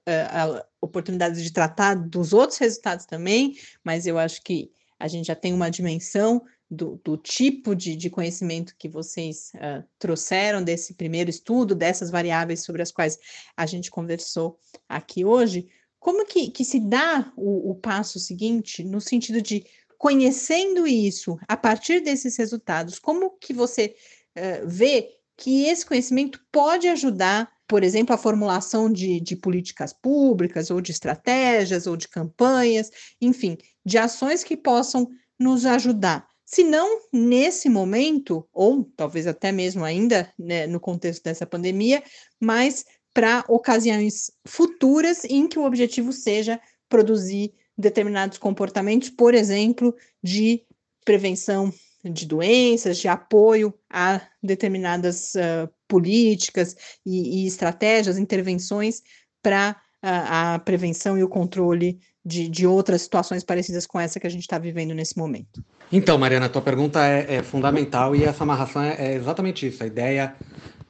oportunidades 0.82 1.44
de 1.44 1.54
tratar 1.54 1.94
dos 1.94 2.34
outros 2.34 2.58
resultados 2.58 3.06
também, 3.06 3.56
mas 3.84 4.08
eu 4.08 4.18
acho 4.18 4.42
que 4.42 4.72
a 4.98 5.08
gente 5.08 5.28
já 5.28 5.36
tem 5.36 5.54
uma 5.54 5.70
dimensão 5.70 6.42
do, 6.68 7.00
do 7.06 7.18
tipo 7.18 7.76
de, 7.76 7.96
de, 7.96 8.10
conhecimento 8.10 8.74
que 8.80 8.90
vocês 8.90 9.52
uh, 9.58 9.84
trouxeram 10.00 10.64
desse 10.64 10.96
primeiro 10.96 11.30
estudo, 11.30 11.76
dessas 11.76 12.10
variáveis 12.10 12.64
sobre 12.64 12.82
as 12.82 12.92
quais 12.92 13.20
a 13.56 13.68
gente 13.68 13.92
conversou 13.92 14.58
aqui 14.90 15.24
hoje. 15.24 15.68
Como 16.00 16.26
que, 16.26 16.50
que 16.50 16.66
se 16.66 16.80
dá 16.80 17.32
o, 17.38 17.70
o 17.70 17.76
passo 17.76 18.20
seguinte 18.20 18.84
no 18.84 19.00
sentido 19.00 19.40
de 19.40 19.64
conhecendo 20.00 20.88
isso 20.88 21.38
a 21.46 21.58
partir 21.58 22.00
desses 22.00 22.38
resultados, 22.38 22.98
como 22.98 23.32
que 23.32 23.54
você 23.54 23.94
uh, 24.38 24.68
vê 24.68 25.10
que 25.38 25.66
esse 25.66 25.86
conhecimento 25.86 26.40
pode 26.52 26.88
ajudar, 26.88 27.50
por 27.68 27.84
exemplo, 27.84 28.14
a 28.14 28.18
formulação 28.18 28.92
de, 28.92 29.20
de 29.22 29.36
políticas 29.36 29.94
públicas, 29.94 30.70
ou 30.70 30.82
de 30.82 30.92
estratégias, 30.92 31.88
ou 31.88 31.96
de 31.96 32.08
campanhas, 32.08 32.92
enfim, 33.22 33.58
de 33.86 33.98
ações 33.98 34.44
que 34.44 34.58
possam 34.58 35.08
nos 35.40 35.66
ajudar. 35.66 36.28
Se 36.46 36.64
não 36.64 37.02
nesse 37.14 37.70
momento, 37.70 38.46
ou 38.52 38.84
talvez 38.98 39.28
até 39.28 39.52
mesmo 39.52 39.86
ainda 39.86 40.34
né, 40.38 40.68
no 40.68 40.80
contexto 40.80 41.24
dessa 41.24 41.46
pandemia, 41.46 42.04
mas 42.40 42.84
para 43.14 43.46
ocasiões 43.48 44.32
futuras 44.46 45.24
em 45.26 45.48
que 45.48 45.60
o 45.60 45.64
objetivo 45.64 46.12
seja 46.12 46.60
produzir 46.90 47.54
determinados 47.78 48.38
comportamentos, 48.38 49.10
por 49.10 49.34
exemplo, 49.34 49.96
de 50.22 50.64
prevenção 51.06 51.72
de 52.04 52.26
doenças, 52.26 52.98
de 52.98 53.08
apoio 53.08 53.74
a 53.90 54.22
determinadas 54.42 55.34
uh, 55.36 55.70
políticas 55.88 56.76
e, 57.06 57.44
e, 57.44 57.48
estratégias, 57.48 58.18
intervenções 58.18 59.02
para 59.42 59.76
a, 60.02 60.54
a, 60.54 60.60
prevenção 60.60 61.18
e 61.18 61.24
o 61.24 61.28
controle 61.28 62.00
de, 62.24 62.48
de, 62.48 62.66
outras 62.66 63.02
situações 63.02 63.44
parecidas 63.44 63.86
com 63.86 64.00
essa 64.00 64.20
que 64.20 64.28
a 64.28 64.30
gente 64.30 64.42
está 64.42 64.58
vivendo 64.58 64.94
nesse 64.94 65.18
momento. 65.18 65.64
Então, 65.92 66.18
Mariana, 66.18 66.46
a 66.46 66.50
tua 66.50 66.62
pergunta 66.62 67.06
é, 67.06 67.36
é 67.36 67.44
fundamental 67.44 68.16
e 68.16 68.24
essa 68.24 68.44
amarração 68.44 68.82
é, 68.82 68.96
é, 68.98 69.16
exatamente 69.16 69.68
isso. 69.68 69.84
A 69.84 69.88
ideia 69.88 70.36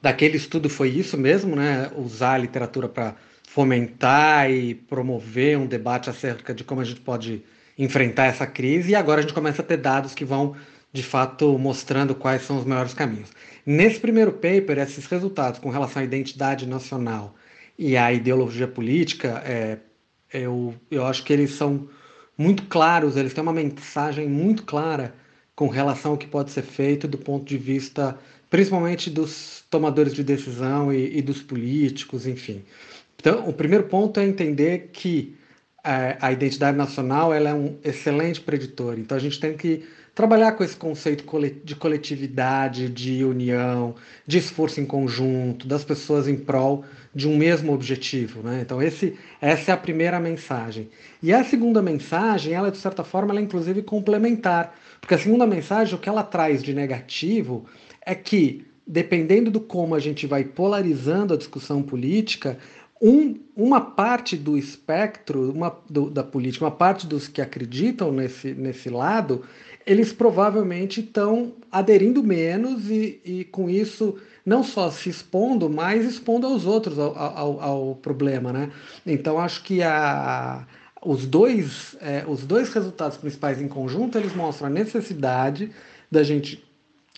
daquele 0.00 0.36
estudo 0.36 0.68
foi 0.68 0.90
isso 0.90 1.16
mesmo, 1.16 1.56
né? 1.56 1.90
Usar 1.96 2.34
a 2.34 2.38
literatura 2.38 2.88
para 2.88 3.16
fomentar 3.48 4.50
e 4.50 4.74
promover 4.74 5.58
um 5.58 5.66
debate 5.66 6.08
acerca 6.08 6.54
de 6.54 6.62
como 6.62 6.80
a 6.80 6.84
gente 6.84 7.00
pode 7.00 7.42
enfrentar 7.76 8.26
essa 8.26 8.46
crise 8.46 8.90
e 8.90 8.94
agora 8.94 9.20
a 9.20 9.22
gente 9.22 9.34
começa 9.34 9.62
a 9.62 9.64
ter 9.64 9.78
dados 9.78 10.14
que 10.14 10.24
vão 10.24 10.54
de 10.92 11.02
fato 11.02 11.58
mostrando 11.58 12.14
quais 12.14 12.42
são 12.42 12.58
os 12.58 12.64
melhores 12.64 12.94
caminhos. 12.94 13.30
Nesse 13.64 14.00
primeiro 14.00 14.32
paper, 14.32 14.78
esses 14.78 15.06
resultados 15.06 15.60
com 15.60 15.70
relação 15.70 16.02
à 16.02 16.04
identidade 16.04 16.66
nacional 16.66 17.34
e 17.78 17.96
à 17.96 18.12
ideologia 18.12 18.66
política, 18.66 19.42
é, 19.46 19.78
eu, 20.32 20.74
eu 20.90 21.06
acho 21.06 21.24
que 21.24 21.32
eles 21.32 21.52
são 21.52 21.88
muito 22.36 22.64
claros, 22.64 23.16
eles 23.16 23.34
têm 23.34 23.42
uma 23.42 23.52
mensagem 23.52 24.28
muito 24.28 24.64
clara 24.64 25.14
com 25.54 25.68
relação 25.68 26.12
ao 26.12 26.18
que 26.18 26.26
pode 26.26 26.50
ser 26.50 26.62
feito 26.62 27.06
do 27.06 27.18
ponto 27.18 27.44
de 27.44 27.58
vista, 27.58 28.18
principalmente 28.48 29.10
dos 29.10 29.62
tomadores 29.70 30.14
de 30.14 30.24
decisão 30.24 30.92
e, 30.92 31.18
e 31.18 31.22
dos 31.22 31.42
políticos, 31.42 32.26
enfim. 32.26 32.64
Então, 33.16 33.46
o 33.46 33.52
primeiro 33.52 33.84
ponto 33.84 34.18
é 34.18 34.24
entender 34.24 34.88
que 34.92 35.36
a, 35.82 35.92
é, 35.92 36.18
a 36.20 36.32
identidade 36.32 36.76
nacional 36.76 37.32
ela 37.32 37.50
é 37.50 37.54
um 37.54 37.76
excelente 37.82 38.40
preditor. 38.40 38.98
Então, 38.98 39.16
a 39.16 39.20
gente 39.20 39.38
tem 39.40 39.56
que 39.56 39.84
trabalhar 40.14 40.52
com 40.52 40.64
esse 40.64 40.76
conceito 40.76 41.24
de 41.64 41.74
coletividade, 41.74 42.88
de 42.88 43.24
união, 43.24 43.94
de 44.26 44.38
esforço 44.38 44.80
em 44.80 44.84
conjunto, 44.84 45.66
das 45.66 45.84
pessoas 45.84 46.28
em 46.28 46.36
prol 46.36 46.84
de 47.14 47.28
um 47.28 47.36
mesmo 47.36 47.72
objetivo. 47.72 48.42
Né? 48.42 48.60
Então, 48.62 48.82
esse, 48.82 49.16
essa 49.40 49.70
é 49.70 49.74
a 49.74 49.76
primeira 49.76 50.20
mensagem. 50.20 50.88
E 51.22 51.32
a 51.32 51.44
segunda 51.44 51.80
mensagem, 51.80 52.52
ela, 52.52 52.70
de 52.70 52.78
certa 52.78 53.02
forma, 53.02 53.32
ela 53.32 53.40
é 53.40 53.42
inclusive 53.42 53.82
complementar. 53.82 54.76
Porque 55.00 55.14
a 55.14 55.18
segunda 55.18 55.46
mensagem, 55.46 55.94
o 55.94 55.98
que 55.98 56.08
ela 56.08 56.22
traz 56.22 56.62
de 56.62 56.74
negativo 56.74 57.64
é 58.04 58.14
que, 58.14 58.66
dependendo 58.86 59.50
do 59.50 59.60
como 59.60 59.94
a 59.94 59.98
gente 59.98 60.26
vai 60.26 60.44
polarizando 60.44 61.34
a 61.34 61.36
discussão 61.36 61.82
política, 61.82 62.58
um, 63.00 63.38
uma 63.56 63.80
parte 63.80 64.36
do 64.36 64.58
espectro 64.58 65.50
uma, 65.50 65.74
do, 65.88 66.10
da 66.10 66.22
política, 66.22 66.64
uma 66.64 66.70
parte 66.70 67.06
dos 67.06 67.26
que 67.26 67.40
acreditam 67.40 68.12
nesse, 68.12 68.52
nesse 68.52 68.90
lado, 68.90 69.42
eles 69.86 70.12
provavelmente 70.12 71.00
estão 71.00 71.54
aderindo 71.72 72.22
menos 72.22 72.90
e, 72.90 73.20
e 73.24 73.44
com 73.44 73.70
isso 73.70 74.16
não 74.44 74.62
só 74.62 74.90
se 74.90 75.08
expondo, 75.08 75.70
mas 75.70 76.04
expondo 76.04 76.46
aos 76.46 76.66
outros 76.66 76.98
ao, 76.98 77.16
ao, 77.16 77.60
ao 77.60 77.94
problema, 77.96 78.52
né? 78.52 78.70
Então 79.06 79.38
acho 79.38 79.62
que 79.62 79.82
a, 79.82 80.66
os 81.02 81.26
dois, 81.26 81.96
é, 82.00 82.24
os 82.26 82.44
dois 82.44 82.72
resultados 82.72 83.16
principais 83.16 83.60
em 83.60 83.68
conjunto 83.68 84.18
eles 84.18 84.34
mostram 84.34 84.68
a 84.68 84.70
necessidade 84.70 85.70
da 86.10 86.22
gente 86.22 86.62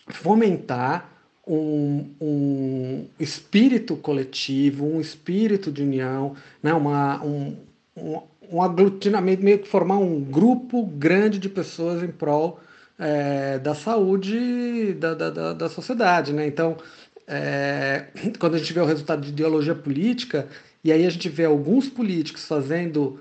fomentar 0.07 1.12
um, 1.45 2.09
um 2.21 3.05
espírito 3.19 3.95
coletivo, 3.95 4.85
um 4.85 5.01
espírito 5.01 5.71
de 5.71 5.83
união, 5.83 6.35
né? 6.61 6.73
Uma, 6.73 7.23
um, 7.23 7.57
um, 7.95 8.21
um 8.51 8.61
aglutinamento, 8.61 9.43
meio 9.43 9.59
que 9.59 9.67
formar 9.67 9.97
um 9.97 10.21
grupo 10.21 10.85
grande 10.85 11.39
de 11.39 11.49
pessoas 11.49 12.03
em 12.03 12.07
prol 12.07 12.59
é, 12.97 13.59
da 13.59 13.75
saúde 13.75 14.93
da, 14.93 15.13
da, 15.13 15.53
da, 15.53 15.69
sociedade. 15.69 16.31
Né? 16.33 16.47
Então, 16.47 16.77
é, 17.27 18.05
quando 18.39 18.55
a 18.55 18.57
gente 18.57 18.73
vê 18.73 18.79
o 18.79 18.85
resultado 18.85 19.21
de 19.21 19.29
ideologia 19.29 19.75
política, 19.75 20.47
e 20.83 20.91
aí 20.91 21.05
a 21.05 21.09
gente 21.09 21.29
vê 21.29 21.45
alguns 21.45 21.89
políticos 21.89 22.45
fazendo 22.45 23.19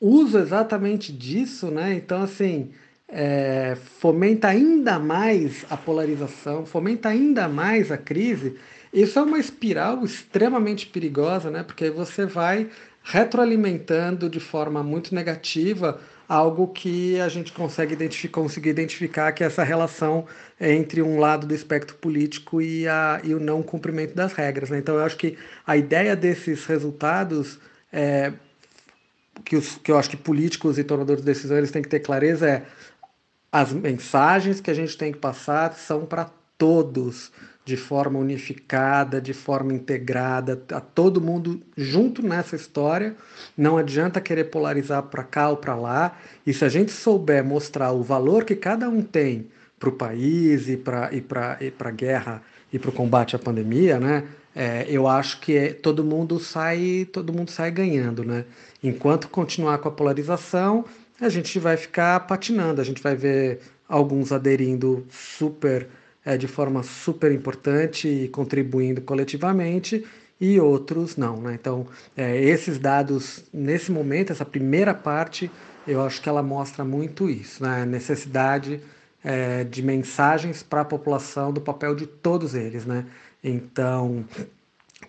uso 0.00 0.38
exatamente 0.38 1.12
disso, 1.12 1.68
né? 1.68 1.94
então, 1.94 2.22
assim, 2.22 2.70
é, 3.08 3.76
fomenta 3.98 4.48
ainda 4.48 4.98
mais 4.98 5.64
a 5.70 5.76
polarização, 5.76 6.66
fomenta 6.66 7.08
ainda 7.08 7.48
mais 7.48 7.92
a 7.92 7.96
crise. 7.96 8.56
Isso 8.92 9.18
é 9.18 9.22
uma 9.22 9.38
espiral 9.38 10.04
extremamente 10.04 10.86
perigosa, 10.86 11.50
né? 11.50 11.62
porque 11.62 11.90
você 11.90 12.26
vai 12.26 12.68
retroalimentando 13.02 14.28
de 14.28 14.40
forma 14.40 14.82
muito 14.82 15.14
negativa 15.14 16.00
algo 16.28 16.66
que 16.68 17.20
a 17.20 17.28
gente 17.28 17.52
consegue 17.52 17.92
identificar, 17.92 18.40
conseguir 18.40 18.70
identificar 18.70 19.30
que 19.30 19.44
é 19.44 19.46
essa 19.46 19.62
relação 19.62 20.26
entre 20.60 21.00
um 21.00 21.20
lado 21.20 21.46
do 21.46 21.54
espectro 21.54 21.94
político 21.96 22.60
e, 22.60 22.88
a, 22.88 23.20
e 23.22 23.32
o 23.32 23.38
não 23.38 23.62
cumprimento 23.62 24.12
das 24.12 24.32
regras. 24.32 24.70
Né? 24.70 24.78
Então 24.78 24.96
eu 24.96 25.04
acho 25.04 25.16
que 25.16 25.38
a 25.64 25.76
ideia 25.76 26.16
desses 26.16 26.66
resultados 26.66 27.60
é, 27.92 28.32
que, 29.44 29.54
os, 29.54 29.76
que 29.76 29.92
eu 29.92 29.98
acho 29.98 30.10
que 30.10 30.16
políticos 30.16 30.78
e 30.78 30.84
tomadores 30.84 31.22
de 31.22 31.26
decisões 31.26 31.70
têm 31.70 31.82
que 31.82 31.88
ter 31.88 32.00
clareza 32.00 32.48
é 32.48 32.62
as 33.50 33.72
mensagens 33.72 34.60
que 34.60 34.70
a 34.70 34.74
gente 34.74 34.96
tem 34.96 35.12
que 35.12 35.18
passar 35.18 35.74
são 35.74 36.04
para 36.04 36.30
todos 36.58 37.30
de 37.66 37.76
forma 37.76 38.18
unificada, 38.20 39.20
de 39.20 39.34
forma 39.34 39.74
integrada, 39.74 40.62
a 40.70 40.80
todo 40.80 41.20
mundo 41.20 41.60
junto 41.76 42.22
nessa 42.22 42.54
história. 42.54 43.16
Não 43.58 43.76
adianta 43.76 44.20
querer 44.20 44.44
polarizar 44.44 45.02
para 45.02 45.24
cá 45.24 45.50
ou 45.50 45.56
para 45.56 45.74
lá. 45.74 46.16
E 46.46 46.54
se 46.54 46.64
a 46.64 46.68
gente 46.68 46.92
souber 46.92 47.44
mostrar 47.44 47.90
o 47.90 48.04
valor 48.04 48.44
que 48.44 48.54
cada 48.54 48.88
um 48.88 49.02
tem 49.02 49.48
para 49.80 49.88
o 49.88 49.92
país 49.92 50.68
e 50.68 50.76
para 50.76 51.10
e 51.12 51.18
e 51.18 51.72
a 51.76 51.90
guerra 51.90 52.42
e 52.72 52.78
para 52.78 52.90
o 52.90 52.92
combate 52.92 53.34
à 53.34 53.38
pandemia, 53.38 53.98
né? 53.98 54.24
É, 54.54 54.86
eu 54.88 55.06
acho 55.06 55.40
que 55.40 55.54
é, 55.56 55.72
todo 55.72 56.04
mundo 56.04 56.38
sai 56.38 57.06
todo 57.12 57.32
mundo 57.32 57.50
sai 57.50 57.72
ganhando, 57.72 58.24
né? 58.24 58.44
Enquanto 58.82 59.28
continuar 59.28 59.78
com 59.78 59.88
a 59.88 59.92
polarização, 59.92 60.84
a 61.20 61.28
gente 61.28 61.58
vai 61.58 61.76
ficar 61.76 62.20
patinando, 62.20 62.80
a 62.80 62.84
gente 62.84 63.02
vai 63.02 63.14
ver 63.14 63.60
alguns 63.88 64.32
aderindo 64.32 65.06
super 65.10 65.88
é, 66.24 66.36
de 66.36 66.48
forma 66.48 66.82
super 66.82 67.30
importante 67.30 68.08
e 68.08 68.28
contribuindo 68.28 69.00
coletivamente 69.00 70.04
e 70.40 70.60
outros 70.60 71.16
não. 71.16 71.40
Né? 71.40 71.54
Então, 71.54 71.86
é, 72.16 72.36
esses 72.36 72.78
dados, 72.78 73.44
nesse 73.52 73.90
momento, 73.90 74.32
essa 74.32 74.44
primeira 74.44 74.92
parte, 74.92 75.50
eu 75.86 76.02
acho 76.02 76.20
que 76.20 76.28
ela 76.28 76.42
mostra 76.42 76.84
muito 76.84 77.30
isso, 77.30 77.62
né? 77.62 77.82
a 77.82 77.86
necessidade 77.86 78.80
é, 79.24 79.64
de 79.64 79.82
mensagens 79.82 80.62
para 80.62 80.82
a 80.82 80.84
população 80.84 81.52
do 81.52 81.60
papel 81.60 81.94
de 81.94 82.06
todos 82.06 82.54
eles. 82.54 82.84
Né? 82.84 83.06
Então, 83.42 84.24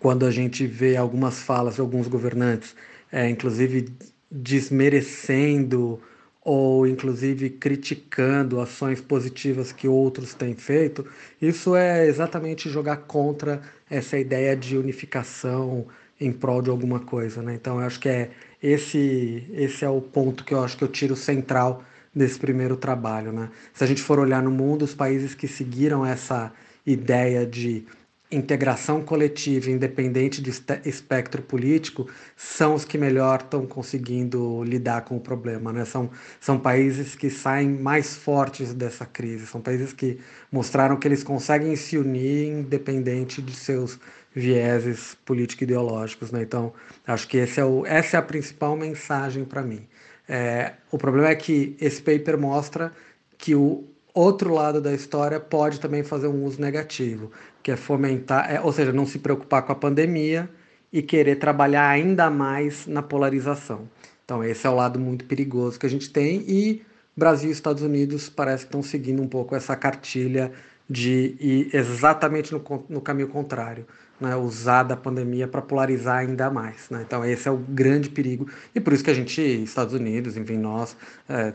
quando 0.00 0.24
a 0.24 0.30
gente 0.30 0.66
vê 0.66 0.96
algumas 0.96 1.40
falas 1.42 1.74
de 1.74 1.80
alguns 1.80 2.06
governantes, 2.06 2.74
é, 3.10 3.28
inclusive 3.28 3.92
desmerecendo 4.30 6.00
ou 6.42 6.86
inclusive 6.86 7.50
criticando 7.50 8.60
ações 8.60 9.00
positivas 9.00 9.70
que 9.70 9.86
outros 9.86 10.32
têm 10.32 10.54
feito, 10.54 11.04
isso 11.42 11.76
é 11.76 12.06
exatamente 12.06 12.70
jogar 12.70 12.98
contra 12.98 13.60
essa 13.90 14.18
ideia 14.18 14.56
de 14.56 14.76
unificação 14.78 15.86
em 16.20 16.32
prol 16.32 16.62
de 16.62 16.70
alguma 16.70 17.00
coisa, 17.00 17.42
né? 17.42 17.54
Então 17.54 17.80
eu 17.80 17.86
acho 17.86 18.00
que 18.00 18.08
é 18.08 18.30
esse 18.62 19.46
esse 19.52 19.84
é 19.84 19.88
o 19.88 20.00
ponto 20.00 20.44
que 20.44 20.54
eu 20.54 20.64
acho 20.64 20.76
que 20.76 20.84
eu 20.84 20.88
tiro 20.88 21.14
central 21.14 21.84
desse 22.14 22.38
primeiro 22.38 22.76
trabalho, 22.76 23.32
né? 23.32 23.50
Se 23.72 23.84
a 23.84 23.86
gente 23.86 24.02
for 24.02 24.18
olhar 24.18 24.42
no 24.42 24.50
mundo, 24.50 24.84
os 24.84 24.94
países 24.94 25.34
que 25.34 25.46
seguiram 25.46 26.04
essa 26.04 26.52
ideia 26.86 27.46
de 27.46 27.84
integração 28.30 29.02
coletiva, 29.02 29.70
independente 29.70 30.42
de 30.42 30.50
espectro 30.84 31.42
político, 31.42 32.08
são 32.36 32.74
os 32.74 32.84
que 32.84 32.98
melhor 32.98 33.40
estão 33.40 33.66
conseguindo 33.66 34.62
lidar 34.64 35.02
com 35.02 35.16
o 35.16 35.20
problema. 35.20 35.72
Né? 35.72 35.84
São, 35.84 36.10
são 36.38 36.58
países 36.58 37.14
que 37.14 37.30
saem 37.30 37.70
mais 37.70 38.16
fortes 38.16 38.74
dessa 38.74 39.06
crise, 39.06 39.46
são 39.46 39.60
países 39.60 39.92
que 39.92 40.18
mostraram 40.52 40.96
que 40.96 41.08
eles 41.08 41.24
conseguem 41.24 41.74
se 41.74 41.96
unir 41.96 42.48
independente 42.48 43.40
de 43.40 43.54
seus 43.54 43.98
vieses 44.34 45.16
político-ideológicos. 45.24 46.30
Né? 46.30 46.42
Então, 46.42 46.72
acho 47.06 47.26
que 47.26 47.38
esse 47.38 47.60
é 47.60 47.64
o, 47.64 47.86
essa 47.86 48.18
é 48.18 48.20
a 48.20 48.22
principal 48.22 48.76
mensagem 48.76 49.44
para 49.44 49.62
mim. 49.62 49.86
É, 50.28 50.74
o 50.90 50.98
problema 50.98 51.28
é 51.28 51.34
que 51.34 51.74
esse 51.80 52.02
paper 52.02 52.36
mostra 52.36 52.92
que 53.38 53.54
o, 53.54 53.84
outro 54.14 54.52
lado 54.52 54.80
da 54.80 54.92
história 54.92 55.38
pode 55.38 55.80
também 55.80 56.02
fazer 56.02 56.28
um 56.28 56.44
uso 56.44 56.60
negativo, 56.60 57.30
que 57.62 57.70
é 57.70 57.76
fomentar, 57.76 58.50
é, 58.50 58.60
ou 58.60 58.72
seja, 58.72 58.92
não 58.92 59.06
se 59.06 59.18
preocupar 59.18 59.62
com 59.62 59.72
a 59.72 59.74
pandemia 59.74 60.48
e 60.92 61.02
querer 61.02 61.36
trabalhar 61.36 61.88
ainda 61.88 62.30
mais 62.30 62.86
na 62.86 63.02
polarização. 63.02 63.88
Então, 64.24 64.42
esse 64.44 64.66
é 64.66 64.70
o 64.70 64.74
lado 64.74 64.98
muito 64.98 65.24
perigoso 65.24 65.78
que 65.78 65.86
a 65.86 65.90
gente 65.90 66.10
tem 66.10 66.44
e 66.46 66.82
Brasil 67.16 67.48
e 67.48 67.52
Estados 67.52 67.82
Unidos 67.82 68.28
parece 68.28 68.64
que 68.64 68.68
estão 68.68 68.82
seguindo 68.82 69.22
um 69.22 69.26
pouco 69.26 69.54
essa 69.56 69.74
cartilha 69.74 70.52
de 70.88 71.36
ir 71.40 71.70
exatamente 71.74 72.52
no, 72.52 72.62
no 72.88 73.00
caminho 73.00 73.28
contrário, 73.28 73.86
né? 74.20 74.34
usar 74.36 74.84
da 74.84 74.96
pandemia 74.96 75.46
para 75.46 75.60
polarizar 75.60 76.18
ainda 76.18 76.50
mais. 76.50 76.88
Né? 76.88 77.02
Então, 77.06 77.24
esse 77.24 77.48
é 77.48 77.50
o 77.50 77.56
grande 77.56 78.08
perigo 78.08 78.48
e 78.74 78.80
por 78.80 78.92
isso 78.92 79.04
que 79.04 79.10
a 79.10 79.14
gente, 79.14 79.40
Estados 79.40 79.92
Unidos, 79.92 80.36
enfim, 80.36 80.56
nós, 80.56 80.96
é, 81.28 81.52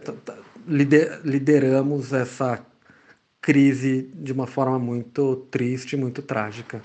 lideramos 0.68 2.14
essa 2.14 2.66
crise 3.42 4.10
de 4.16 4.32
uma 4.32 4.48
forma 4.48 4.80
muito 4.80 5.36
triste, 5.52 5.98
muito 5.98 6.22
trágica. 6.22 6.82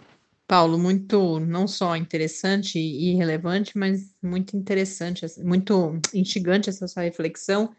Paulo, 0.47 0.79
muito 0.79 1.39
não 1.39 1.69
só 1.69 1.95
interessante 1.95 2.79
e 2.79 3.15
relevante, 3.15 3.77
mas 3.77 4.15
muito 4.23 4.57
interessante, 4.57 5.27
muito 5.45 6.01
instigante 6.15 6.71
essa 6.71 6.89
sua 6.89 7.03
reflexão, 7.03 7.71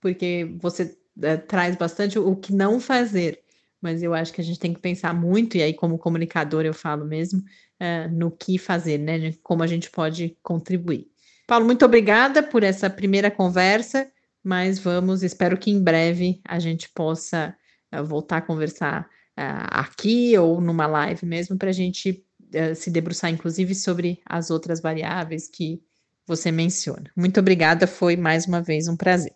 porque 0.00 0.56
você 0.58 0.96
é, 1.22 1.36
traz 1.36 1.76
bastante 1.76 2.18
o 2.18 2.34
que 2.34 2.52
não 2.52 2.80
fazer, 2.80 3.40
mas 3.80 4.02
eu 4.02 4.14
acho 4.14 4.32
que 4.32 4.40
a 4.40 4.44
gente 4.44 4.58
tem 4.58 4.72
que 4.72 4.80
pensar 4.80 5.12
muito, 5.12 5.58
e 5.58 5.62
aí, 5.62 5.74
como 5.74 5.98
comunicador, 5.98 6.64
eu 6.64 6.72
falo 6.72 7.04
mesmo, 7.04 7.44
é, 7.78 8.08
no 8.08 8.30
que 8.30 8.56
fazer, 8.56 8.98
né? 8.98 9.34
Como 9.42 9.62
a 9.62 9.66
gente 9.66 9.90
pode 9.90 10.36
contribuir. 10.42 11.06
Paulo, 11.46 11.66
muito 11.66 11.84
obrigada 11.84 12.42
por 12.42 12.62
essa 12.62 12.88
primeira 12.88 13.30
conversa 13.30 14.10
mas 14.44 14.78
vamos, 14.78 15.22
espero 15.22 15.56
que 15.56 15.70
em 15.70 15.82
breve 15.82 16.38
a 16.44 16.58
gente 16.58 16.90
possa 16.90 17.56
uh, 17.90 18.04
voltar 18.04 18.36
a 18.36 18.42
conversar 18.42 19.08
uh, 19.38 19.66
aqui 19.70 20.36
ou 20.36 20.60
numa 20.60 20.86
live 20.86 21.24
mesmo, 21.24 21.56
para 21.56 21.70
a 21.70 21.72
gente 21.72 22.22
uh, 22.54 22.74
se 22.74 22.90
debruçar, 22.90 23.30
inclusive, 23.30 23.74
sobre 23.74 24.20
as 24.26 24.50
outras 24.50 24.82
variáveis 24.82 25.48
que 25.48 25.82
você 26.26 26.52
menciona. 26.52 27.10
Muito 27.16 27.40
obrigada, 27.40 27.86
foi 27.86 28.16
mais 28.16 28.46
uma 28.46 28.60
vez 28.60 28.86
um 28.86 28.96
prazer. 28.96 29.32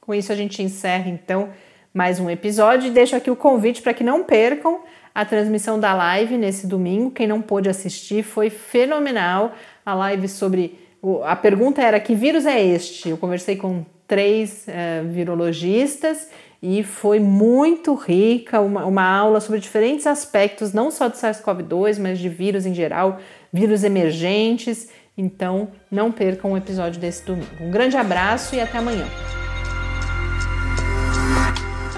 Com 0.00 0.14
isso 0.14 0.30
a 0.30 0.36
gente 0.36 0.62
encerra 0.62 1.08
então 1.08 1.48
mais 1.92 2.20
um 2.20 2.30
episódio 2.30 2.86
e 2.88 2.92
deixo 2.92 3.16
aqui 3.16 3.30
o 3.30 3.36
convite 3.36 3.82
para 3.82 3.94
que 3.94 4.04
não 4.04 4.22
percam 4.22 4.82
a 5.16 5.24
transmissão 5.24 5.80
da 5.80 5.94
live 5.94 6.36
nesse 6.36 6.66
domingo. 6.66 7.10
Quem 7.10 7.26
não 7.26 7.40
pôde 7.40 7.70
assistir 7.70 8.22
foi 8.22 8.50
fenomenal. 8.50 9.54
A 9.84 9.94
live 9.94 10.28
sobre. 10.28 10.78
A 11.24 11.34
pergunta 11.34 11.80
era: 11.80 11.98
que 11.98 12.14
vírus 12.14 12.44
é 12.44 12.62
este? 12.62 13.08
Eu 13.08 13.16
conversei 13.16 13.56
com 13.56 13.82
três 14.06 14.66
uh, 14.68 15.08
virologistas 15.08 16.28
e 16.62 16.82
foi 16.82 17.18
muito 17.18 17.94
rica 17.94 18.60
uma, 18.60 18.84
uma 18.84 19.04
aula 19.04 19.40
sobre 19.40 19.58
diferentes 19.58 20.06
aspectos, 20.06 20.74
não 20.74 20.90
só 20.90 21.08
do 21.08 21.16
SARS-CoV-2, 21.16 21.98
mas 21.98 22.18
de 22.18 22.28
vírus 22.28 22.66
em 22.66 22.74
geral, 22.74 23.18
vírus 23.50 23.84
emergentes. 23.84 24.90
Então, 25.16 25.68
não 25.90 26.12
percam 26.12 26.52
o 26.52 26.58
episódio 26.58 27.00
desse 27.00 27.24
domingo. 27.24 27.48
Um 27.58 27.70
grande 27.70 27.96
abraço 27.96 28.54
e 28.54 28.60
até 28.60 28.76
amanhã. 28.76 29.06